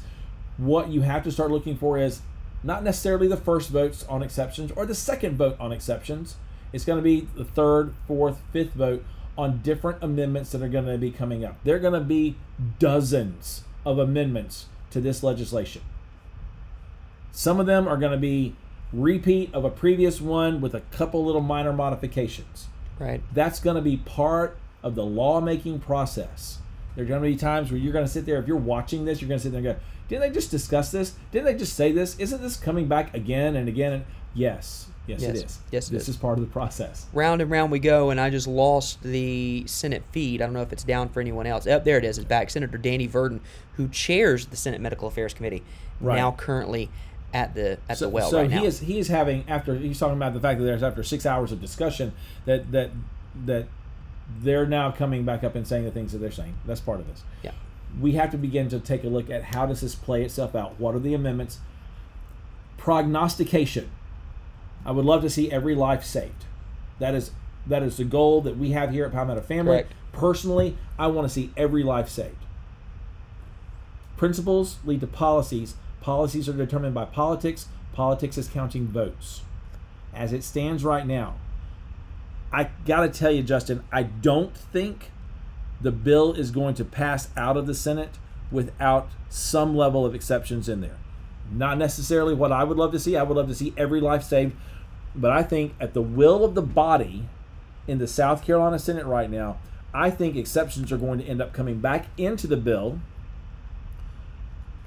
what 0.57 0.89
you 0.89 1.01
have 1.01 1.23
to 1.23 1.31
start 1.31 1.51
looking 1.51 1.75
for 1.75 1.97
is 1.97 2.21
not 2.63 2.83
necessarily 2.83 3.27
the 3.27 3.37
first 3.37 3.69
votes 3.69 4.05
on 4.07 4.21
exceptions 4.21 4.71
or 4.75 4.85
the 4.85 4.95
second 4.95 5.37
vote 5.37 5.57
on 5.59 5.71
exceptions. 5.71 6.35
It's 6.73 6.85
going 6.85 6.97
to 6.97 7.03
be 7.03 7.27
the 7.35 7.45
third, 7.45 7.93
fourth, 8.07 8.41
fifth 8.51 8.73
vote 8.73 9.03
on 9.37 9.61
different 9.61 10.03
amendments 10.03 10.51
that 10.51 10.61
are 10.61 10.69
going 10.69 10.85
to 10.85 10.97
be 10.97 11.11
coming 11.11 11.45
up. 11.45 11.57
There 11.63 11.75
are 11.75 11.79
going 11.79 11.93
to 11.93 11.99
be 11.99 12.35
dozens 12.79 13.63
of 13.85 13.97
amendments 13.97 14.67
to 14.91 15.01
this 15.01 15.23
legislation. 15.23 15.81
Some 17.31 17.59
of 17.59 17.65
them 17.65 17.87
are 17.87 17.97
going 17.97 18.11
to 18.11 18.17
be 18.17 18.55
repeat 18.91 19.53
of 19.53 19.63
a 19.63 19.69
previous 19.69 20.19
one 20.19 20.59
with 20.59 20.75
a 20.75 20.81
couple 20.91 21.23
little 21.23 21.41
minor 21.41 21.71
modifications. 21.71 22.67
Right. 22.99 23.21
That's 23.33 23.59
going 23.59 23.77
to 23.77 23.81
be 23.81 23.97
part 23.97 24.57
of 24.83 24.95
the 24.95 25.05
lawmaking 25.05 25.79
process. 25.79 26.59
There 26.95 27.05
are 27.05 27.07
going 27.07 27.21
to 27.21 27.27
be 27.27 27.37
times 27.37 27.71
where 27.71 27.79
you're 27.79 27.93
going 27.93 28.05
to 28.05 28.11
sit 28.11 28.25
there, 28.25 28.37
if 28.37 28.47
you're 28.47 28.57
watching 28.57 29.05
this, 29.05 29.21
you're 29.21 29.29
going 29.29 29.39
to 29.39 29.43
sit 29.43 29.51
there 29.53 29.59
and 29.59 29.79
go, 29.79 29.83
Didn't 30.11 30.23
they 30.27 30.29
just 30.31 30.51
discuss 30.51 30.91
this? 30.91 31.13
Didn't 31.31 31.45
they 31.45 31.55
just 31.55 31.73
say 31.73 31.93
this? 31.93 32.19
Isn't 32.19 32.41
this 32.41 32.57
coming 32.57 32.89
back 32.89 33.13
again 33.15 33.55
and 33.55 33.69
again? 33.69 33.93
And 33.93 34.05
yes, 34.33 34.87
yes, 35.07 35.23
it 35.23 35.35
Yes. 35.35 35.43
is. 35.45 35.59
Yes, 35.71 35.87
it 35.89 35.93
this 35.93 36.01
is. 36.03 36.09
is 36.09 36.17
part 36.17 36.37
of 36.37 36.43
the 36.43 36.51
process. 36.51 37.05
Round 37.13 37.41
and 37.41 37.49
round 37.49 37.71
we 37.71 37.79
go, 37.79 38.09
and 38.09 38.19
I 38.19 38.29
just 38.29 38.45
lost 38.45 39.01
the 39.03 39.63
Senate 39.67 40.03
feed. 40.11 40.41
I 40.41 40.45
don't 40.47 40.53
know 40.53 40.63
if 40.63 40.73
it's 40.73 40.83
down 40.83 41.07
for 41.07 41.21
anyone 41.21 41.47
else. 41.47 41.65
Up 41.65 41.85
there 41.85 41.97
it 41.97 42.03
is. 42.03 42.17
It's 42.17 42.27
back. 42.27 42.49
Senator 42.49 42.77
Danny 42.77 43.07
Verdin, 43.07 43.39
who 43.77 43.87
chairs 43.87 44.47
the 44.47 44.57
Senate 44.57 44.81
Medical 44.81 45.07
Affairs 45.07 45.33
Committee, 45.33 45.63
Right. 46.01 46.17
now 46.17 46.33
currently 46.33 46.89
at 47.33 47.55
the 47.55 47.77
at 47.87 47.97
So, 47.97 48.05
the 48.07 48.09
well 48.09 48.29
so 48.29 48.41
right 48.41 48.51
he 48.51 48.57
now. 48.57 48.63
is 48.65 48.79
he 48.81 48.99
is 48.99 49.07
having 49.07 49.45
after 49.47 49.75
he's 49.75 49.97
talking 49.97 50.17
about 50.17 50.33
the 50.33 50.41
fact 50.41 50.59
that 50.59 50.65
there's 50.65 50.83
after 50.83 51.03
six 51.03 51.25
hours 51.25 51.53
of 51.53 51.61
discussion 51.61 52.11
that 52.43 52.69
that 52.73 52.89
that 53.45 53.67
they're 54.41 54.65
now 54.65 54.91
coming 54.91 55.23
back 55.23 55.41
up 55.45 55.55
and 55.55 55.65
saying 55.65 55.85
the 55.85 55.91
things 55.91 56.11
that 56.11 56.17
they're 56.17 56.31
saying. 56.31 56.55
That's 56.65 56.81
part 56.81 56.99
of 56.99 57.07
this. 57.07 57.23
yeah. 57.43 57.51
We 57.99 58.13
have 58.13 58.31
to 58.31 58.37
begin 58.37 58.69
to 58.69 58.79
take 58.79 59.03
a 59.03 59.07
look 59.07 59.29
at 59.29 59.45
how 59.45 59.65
does 59.65 59.81
this 59.81 59.95
play 59.95 60.23
itself 60.23 60.55
out? 60.55 60.79
What 60.79 60.95
are 60.95 60.99
the 60.99 61.13
amendments? 61.13 61.59
Prognostication. 62.77 63.91
I 64.85 64.91
would 64.91 65.05
love 65.05 65.21
to 65.21 65.29
see 65.29 65.51
every 65.51 65.75
life 65.75 66.03
saved. 66.03 66.45
That 66.99 67.13
is 67.13 67.31
that 67.67 67.83
is 67.83 67.97
the 67.97 68.03
goal 68.03 68.41
that 68.41 68.57
we 68.57 68.71
have 68.71 68.91
here 68.91 69.05
at 69.05 69.11
palmetto 69.11 69.41
family. 69.41 69.73
Correct. 69.73 69.93
personally 70.13 70.75
i 70.97 71.05
want 71.05 71.27
to 71.27 71.33
see 71.33 71.51
every 71.55 71.83
life 71.83 72.09
saved. 72.09 72.35
Principles 74.17 74.77
lead 74.85 75.01
to 75.01 75.07
policies. 75.07 75.75
Policies 75.99 76.49
are 76.49 76.53
determined 76.53 76.95
by 76.95 77.05
politics. 77.05 77.67
Politics 77.93 78.37
is 78.37 78.47
counting 78.47 78.87
votes. 78.87 79.41
As 80.13 80.33
it 80.33 80.43
stands 80.43 80.83
right 80.83 81.05
now 81.05 81.35
i 82.51 82.69
gotta 82.85 83.09
tell 83.09 83.31
you 83.31 83.41
justin 83.43 83.83
i 83.91 84.03
don't 84.03 84.55
think 84.55 85.11
the 85.81 85.91
bill 85.91 86.33
is 86.33 86.51
going 86.51 86.75
to 86.75 86.85
pass 86.85 87.29
out 87.35 87.57
of 87.57 87.67
the 87.67 87.73
Senate 87.73 88.17
without 88.51 89.09
some 89.29 89.75
level 89.75 90.05
of 90.05 90.13
exceptions 90.13 90.67
in 90.69 90.81
there. 90.81 90.97
Not 91.51 91.77
necessarily 91.77 92.33
what 92.33 92.51
I 92.51 92.63
would 92.63 92.77
love 92.77 92.91
to 92.91 92.99
see. 92.99 93.17
I 93.17 93.23
would 93.23 93.37
love 93.37 93.47
to 93.47 93.55
see 93.55 93.73
every 93.77 93.99
life 93.99 94.23
saved. 94.23 94.55
But 95.15 95.31
I 95.31 95.43
think 95.43 95.73
at 95.79 95.93
the 95.93 96.01
will 96.01 96.45
of 96.45 96.55
the 96.55 96.61
body 96.61 97.25
in 97.87 97.97
the 97.97 98.07
South 98.07 98.45
Carolina 98.45 98.79
Senate 98.79 99.05
right 99.05 99.29
now, 99.29 99.57
I 99.93 100.09
think 100.09 100.35
exceptions 100.35 100.91
are 100.91 100.97
going 100.97 101.19
to 101.19 101.25
end 101.25 101.41
up 101.41 101.51
coming 101.53 101.79
back 101.79 102.07
into 102.17 102.47
the 102.47 102.57
bill. 102.57 102.99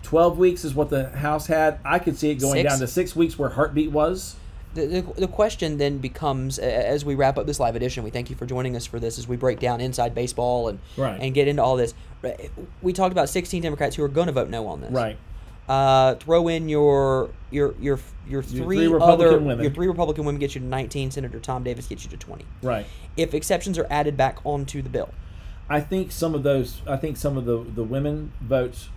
12 0.03 0.39
weeks 0.39 0.65
is 0.65 0.75
what 0.75 0.91
the 0.91 1.11
House 1.11 1.47
had. 1.47 1.79
I 1.85 1.99
could 1.99 2.17
see 2.17 2.31
it 2.31 2.37
going 2.37 2.63
Six? 2.63 2.71
down 2.71 2.79
to 2.81 2.87
six 2.87 3.17
weeks 3.17 3.39
where 3.39 3.51
Heartbeat 3.51 3.91
was. 3.91 4.37
The, 4.75 4.87
the, 4.87 5.21
the 5.21 5.29
question 5.29 5.79
then 5.79 5.99
becomes 5.99 6.59
as 6.59 7.05
we 7.05 7.15
wrap 7.15 7.39
up 7.39 7.47
this 7.47 7.61
live 7.61 7.77
edition 7.77 8.03
we 8.03 8.11
thank 8.11 8.29
you 8.31 8.37
for 8.37 8.45
joining 8.47 8.75
us 8.77 8.85
for 8.87 8.99
this 8.99 9.19
as 9.19 9.29
we 9.29 9.37
break 9.37 9.61
down 9.61 9.81
inside 9.81 10.15
baseball 10.15 10.69
and 10.69 10.79
Right. 10.97 11.21
and 11.21 11.33
get 11.33 11.47
into 11.49 11.63
all 11.63 11.77
this 11.77 11.95
we 12.83 12.93
talked 12.93 13.13
about 13.13 13.29
16 13.29 13.63
democrats 13.63 13.95
who 13.97 14.03
are 14.03 14.09
going 14.09 14.27
to 14.27 14.33
vote 14.33 14.49
no 14.51 14.67
on 14.67 14.81
this 14.81 14.91
Right. 14.91 15.17
uh, 15.69 16.17
throw 16.17 16.49
in 16.49 16.69
your 16.69 17.31
your 17.51 17.75
your 17.81 18.01
your 18.29 18.43
three, 18.43 18.61
three 18.63 18.87
Republican 18.89 19.27
other 19.27 19.39
women. 19.39 19.63
your 19.63 19.73
three 19.73 19.87
republican 19.87 20.25
women 20.25 20.41
get 20.41 20.55
you 20.55 20.61
to 20.61 20.67
19 20.67 21.11
senator 21.13 21.39
tom 21.39 21.63
davis 21.63 21.87
gets 21.87 22.05
you 22.05 22.11
to 22.11 22.17
20 22.17 22.45
Right. 22.63 22.87
if 23.17 23.33
exceptions 23.35 23.79
are 23.79 23.87
added 23.91 24.17
back 24.17 24.39
onto 24.45 24.83
the 24.83 24.89
bill 24.91 25.11
I 25.67 25.81
think 25.81 26.13
some 26.13 26.35
of 26.35 26.43
those, 26.43 26.83
I 26.87 26.99
think 26.99 27.17
some 27.17 27.39
of 27.39 27.47
the, 27.47 27.57
the 27.57 27.85
women 27.85 28.33
votes 28.43 28.91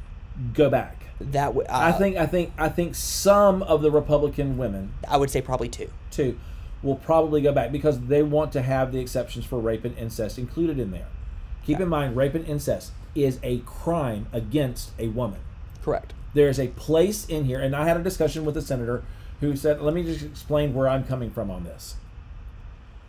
go 0.53 0.69
back. 0.69 1.03
that 1.19 1.53
would 1.53 1.67
I 1.67 1.89
uh, 1.89 1.97
think 1.97 2.17
I 2.17 2.25
think 2.25 2.53
I 2.57 2.69
think 2.69 2.95
some 2.95 3.63
of 3.63 3.81
the 3.81 3.91
Republican 3.91 4.57
women 4.57 4.93
i 5.07 5.17
would 5.17 5.29
say 5.29 5.41
probably 5.41 5.69
two 5.69 5.89
two, 6.11 6.39
will 6.81 6.95
probably 6.95 7.41
go 7.41 7.51
back 7.51 7.71
because 7.71 7.99
they 8.01 8.23
want 8.23 8.51
to 8.51 8.61
have 8.61 8.91
the 8.91 8.99
exceptions 8.99 9.45
for 9.45 9.59
rape 9.59 9.85
and 9.85 9.97
incest 9.97 10.37
included 10.37 10.79
in 10.79 10.91
there. 10.91 11.07
Keep 11.65 11.79
in 11.79 11.89
mind, 11.89 12.15
rape 12.15 12.33
and 12.33 12.45
incest 12.47 12.91
is 13.13 13.39
a 13.43 13.59
crime 13.59 14.27
against 14.31 14.91
a 14.97 15.07
woman. 15.07 15.39
correct 15.83 16.13
There's 16.33 16.59
a 16.59 16.67
place 16.69 17.25
in 17.25 17.45
here, 17.45 17.59
and 17.59 17.75
I 17.75 17.87
had 17.87 17.97
a 17.97 18.03
discussion 18.03 18.45
with 18.45 18.55
a 18.57 18.61
senator 18.61 19.03
who 19.41 19.55
said, 19.55 19.81
"Let 19.81 19.93
me 19.93 20.03
just 20.03 20.23
explain 20.23 20.73
where 20.73 20.87
I'm 20.87 21.03
coming 21.03 21.31
from 21.31 21.51
on 21.51 21.63
this." 21.63 21.95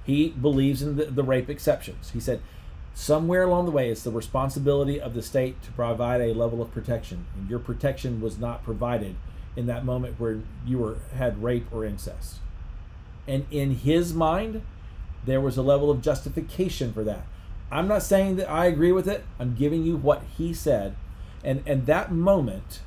He 0.05 0.31
believes 0.31 0.81
in 0.81 0.97
the, 0.97 1.05
the 1.05 1.23
rape 1.23 1.51
exceptions. 1.51 2.11
He 2.11 2.21
said, 2.21 2.41
somewhere 2.99 3.45
along 3.45 3.65
the 3.65 3.71
way, 3.71 3.91
it's 3.91 4.03
the 4.03 4.11
responsibility 4.11 5.01
of 5.01 5.15
the 5.15 5.23
state 5.23 5.63
to 5.63 5.71
provide 5.71 6.21
a 6.21 6.35
level 6.35 6.61
of 6.61 6.73
protection, 6.73 7.27
and 7.37 7.49
your 7.49 7.61
protection 7.61 8.21
was 8.21 8.39
not 8.39 8.65
provided 8.65 9.15
in 9.55 9.67
that 9.67 9.85
moment 9.85 10.19
where 10.19 10.41
you 10.67 10.79
were 10.79 10.99
had 11.15 11.41
rape 11.41 11.67
or 11.73 11.85
incest. 11.85 12.39
And 13.29 13.47
in 13.53 13.77
his 13.77 14.13
mind, 14.13 14.63
there 15.25 15.41
was 15.41 15.57
a 15.57 15.63
level 15.63 15.93
of 15.93 16.03
justification 16.03 16.93
for 16.93 17.05
that. 17.05 17.25
I'm 17.71 17.87
not 17.87 18.03
saying 18.03 18.35
that 18.37 18.51
I 18.51 18.67
agree 18.67 18.93
with 18.93 19.07
it. 19.07 19.25
I'm 19.39 19.55
giving 19.55 19.85
you 19.85 19.97
what 19.97 20.23
he 20.37 20.53
said. 20.53 20.97
And 21.45 21.63
and 21.67 21.87
that 21.87 22.11
moment 22.11 22.81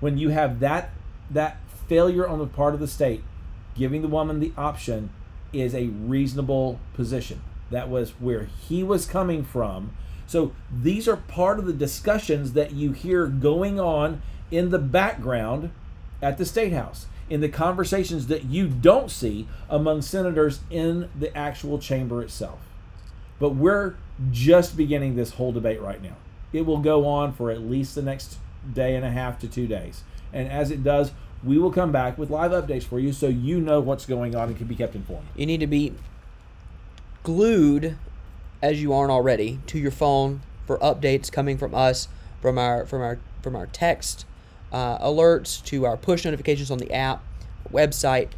when 0.00 0.16
you 0.16 0.30
have 0.30 0.60
that 0.60 0.90
that 1.30 1.58
failure 1.88 2.26
on 2.26 2.38
the 2.38 2.46
part 2.46 2.72
of 2.72 2.80
the 2.80 2.88
state 2.88 3.22
giving 3.74 4.00
the 4.00 4.08
woman 4.08 4.40
the 4.40 4.52
option 4.56 5.10
is 5.52 5.74
a 5.74 5.88
reasonable 5.88 6.80
position. 6.94 7.42
That 7.70 7.88
was 7.88 8.10
where 8.20 8.44
he 8.44 8.82
was 8.82 9.06
coming 9.06 9.44
from. 9.44 9.96
So 10.26 10.52
these 10.72 11.06
are 11.08 11.16
part 11.16 11.58
of 11.58 11.66
the 11.66 11.72
discussions 11.72 12.52
that 12.52 12.72
you 12.72 12.92
hear 12.92 13.26
going 13.26 13.78
on 13.78 14.22
in 14.50 14.70
the 14.70 14.78
background 14.78 15.70
at 16.22 16.38
the 16.38 16.44
state 16.44 16.72
house 16.72 17.06
in 17.28 17.40
the 17.40 17.48
conversations 17.48 18.28
that 18.28 18.44
you 18.44 18.68
don't 18.68 19.10
see 19.10 19.48
among 19.68 20.02
senators 20.02 20.60
in 20.70 21.10
the 21.18 21.36
actual 21.36 21.78
chamber 21.78 22.22
itself. 22.22 22.60
But 23.38 23.50
we're 23.50 23.96
just 24.30 24.76
beginning 24.76 25.16
this 25.16 25.32
whole 25.32 25.52
debate 25.52 25.80
right 25.80 26.02
now. 26.02 26.16
It 26.52 26.64
will 26.64 26.78
go 26.78 27.06
on 27.06 27.32
for 27.32 27.50
at 27.50 27.60
least 27.60 27.94
the 27.94 28.02
next 28.02 28.38
day 28.72 28.94
and 28.94 29.04
a 29.04 29.10
half 29.10 29.38
to 29.40 29.48
two 29.48 29.66
days. 29.66 30.04
And 30.32 30.48
as 30.48 30.70
it 30.70 30.82
does, 30.82 31.12
we 31.44 31.58
will 31.58 31.72
come 31.72 31.92
back 31.92 32.16
with 32.16 32.30
live 32.30 32.52
updates 32.52 32.84
for 32.84 32.98
you 32.98 33.12
so 33.12 33.28
you 33.28 33.60
know 33.60 33.80
what's 33.80 34.06
going 34.06 34.34
on 34.34 34.48
and 34.48 34.56
can 34.56 34.66
be 34.66 34.74
kept 34.74 34.94
informed. 34.94 35.26
You 35.36 35.46
need 35.46 35.60
to 35.60 35.66
be 35.66 35.94
glued, 37.26 37.96
as 38.62 38.80
you 38.80 38.92
aren't 38.92 39.10
already, 39.10 39.58
to 39.66 39.78
your 39.80 39.90
phone 39.90 40.40
for 40.64 40.78
updates 40.78 41.30
coming 41.30 41.58
from 41.58 41.74
us, 41.74 42.06
from 42.40 42.56
our 42.56 42.86
from 42.86 43.02
our 43.02 43.18
from 43.42 43.56
our 43.56 43.66
text 43.66 44.24
uh, 44.72 44.96
alerts 45.04 45.62
to 45.64 45.84
our 45.84 45.96
push 45.96 46.24
notifications 46.24 46.70
on 46.70 46.78
the 46.78 46.92
app, 46.92 47.24
website, 47.72 48.28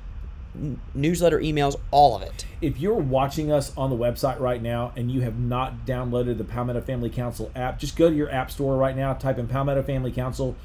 n- 0.54 0.80
newsletter, 0.94 1.38
emails, 1.38 1.76
all 1.90 2.16
of 2.16 2.22
it. 2.22 2.46
If 2.62 2.80
you're 2.80 2.94
watching 2.94 3.52
us 3.52 3.76
on 3.76 3.90
the 3.90 3.96
website 3.96 4.40
right 4.40 4.62
now 4.62 4.92
and 4.96 5.10
you 5.10 5.20
have 5.20 5.38
not 5.38 5.84
downloaded 5.84 6.38
the 6.38 6.44
Palmetto 6.44 6.80
Family 6.80 7.10
Council 7.10 7.50
app, 7.54 7.78
just 7.78 7.94
go 7.94 8.08
to 8.08 8.16
your 8.16 8.30
app 8.30 8.50
store 8.50 8.76
right 8.76 8.96
now, 8.96 9.12
type 9.12 9.36
in 9.38 9.48
Palmetto 9.48 9.82
Family 9.82 10.12
Council. 10.12 10.56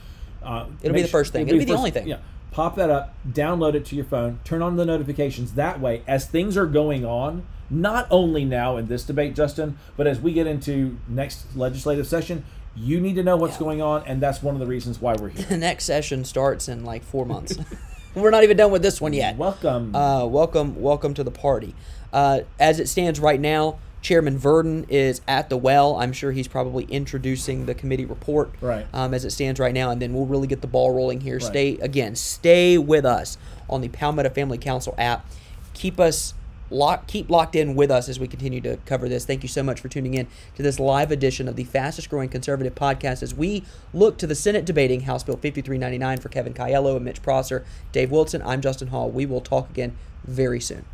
Uh, 0.42 0.68
It'll 0.82 0.94
be 0.96 1.02
the 1.02 1.08
first 1.10 1.34
thing. 1.34 1.46
It'll 1.48 1.60
be 1.60 1.66
the 1.66 1.72
first- 1.72 1.78
only 1.78 1.92
thing. 1.92 2.08
Yeah. 2.08 2.18
Pop 2.52 2.76
that 2.76 2.90
up, 2.92 3.16
download 3.28 3.74
it 3.74 3.84
to 3.88 3.96
your 3.96 4.06
phone, 4.06 4.40
turn 4.44 4.62
on 4.62 4.76
the 4.76 4.86
notifications. 4.86 5.54
That 5.54 5.82
way, 5.82 6.04
as 6.08 6.28
things 6.28 6.56
are 6.56 6.68
going 6.68 7.04
on, 7.04 7.44
not 7.82 8.08
only 8.12 8.46
now 8.46 8.78
in 8.78 8.88
this 8.88 9.04
debate, 9.04 9.36
Justin, 9.36 9.78
but 9.98 10.08
as 10.08 10.20
we 10.20 10.34
get 10.34 10.48
into 10.48 10.98
next 11.08 11.56
legislative 11.56 12.08
session, 12.08 12.46
you 12.76 13.00
need 13.00 13.16
to 13.16 13.24
know 13.24 13.36
what's 13.38 13.54
Yeah. 13.56 13.60
going 13.60 13.82
on, 13.82 14.04
and 14.08 14.22
that's 14.22 14.42
one 14.42 14.56
of 14.56 14.60
the 14.60 14.66
reasons 14.68 15.00
why 15.02 15.16
we're 15.20 15.30
here. 15.30 15.46
The 15.50 15.58
next 15.58 15.86
session 15.86 16.24
starts 16.26 16.68
in 16.68 16.84
like 16.86 17.04
four 17.04 17.26
months. 17.26 17.58
We're 18.16 18.30
not 18.30 18.44
even 18.44 18.58
done 18.58 18.70
with 18.72 18.84
this 18.84 19.02
one 19.02 19.14
yet. 19.14 19.38
Welcome. 19.38 19.96
Uh, 19.96 20.24
welcome, 20.28 20.80
welcome 20.80 21.16
to 21.16 21.24
the 21.24 21.32
party. 21.32 21.74
Uh, 22.12 22.42
as 22.60 22.80
it 22.80 22.88
stands 22.88 23.20
right 23.20 23.40
now, 23.40 23.80
Chairman 24.04 24.38
Verdin 24.38 24.86
is 24.88 25.22
at 25.28 25.50
the 25.50 25.58
well. 25.58 25.96
I'm 25.96 26.14
sure 26.14 26.32
he's 26.32 26.48
probably 26.48 26.84
introducing 26.86 27.66
the 27.66 27.74
committee 27.74 28.06
report. 28.06 28.52
Right. 28.62 28.86
Um, 28.94 29.16
as 29.16 29.26
it 29.26 29.32
stands 29.32 29.60
right 29.60 29.74
now, 29.74 29.90
and 29.90 30.00
then 30.00 30.14
we'll 30.14 30.28
really 30.28 30.46
get 30.46 30.62
the 30.62 30.68
ball 30.68 30.94
rolling 30.94 31.22
here. 31.22 31.38
Right. 31.38 31.42
Stay 31.44 31.70
again. 31.80 32.16
Stay 32.16 32.78
with 32.78 33.04
us 33.04 33.40
on 33.68 33.82
the 33.82 33.88
Palmetto 33.90 34.30
Family 34.30 34.60
Council 34.60 34.94
app. 35.00 35.26
Keep 35.74 36.00
us 36.00 36.36
lock, 36.70 37.08
keep 37.08 37.30
locked 37.30 37.56
in 37.56 37.76
with 37.76 37.92
us 37.92 38.10
as 38.10 38.20
we 38.20 38.28
continue 38.28 38.62
to 38.62 38.78
cover 38.86 39.08
this. 39.10 39.26
Thank 39.26 39.44
you 39.44 39.50
so 39.50 39.64
much 39.64 39.80
for 39.80 39.90
tuning 39.90 40.14
in 40.14 40.28
to 40.56 40.64
this 40.64 40.80
live 40.80 41.12
edition 41.12 41.48
of 41.48 41.56
the 41.56 41.64
fastest 41.64 42.10
growing 42.10 42.30
conservative 42.30 42.76
podcast 42.76 43.24
as 43.24 43.34
we 43.34 43.64
look 43.94 44.18
to 44.18 44.28
the 44.28 44.36
Senate 44.36 44.66
debating 44.66 45.02
House 45.02 45.24
Bill 45.24 45.38
5399 45.38 46.20
for 46.20 46.30
Kevin 46.30 46.54
Coelho 46.54 46.96
and 46.96 47.06
Mitch 47.06 47.22
Prosser. 47.22 47.66
Dave 47.92 48.12
Wilson, 48.12 48.42
I'm 48.44 48.62
Justin 48.62 48.90
Hall. 48.90 49.10
We 49.10 49.26
will 49.26 49.42
talk 49.42 49.70
again 49.70 49.96
very 50.24 50.60
soon. 50.60 50.86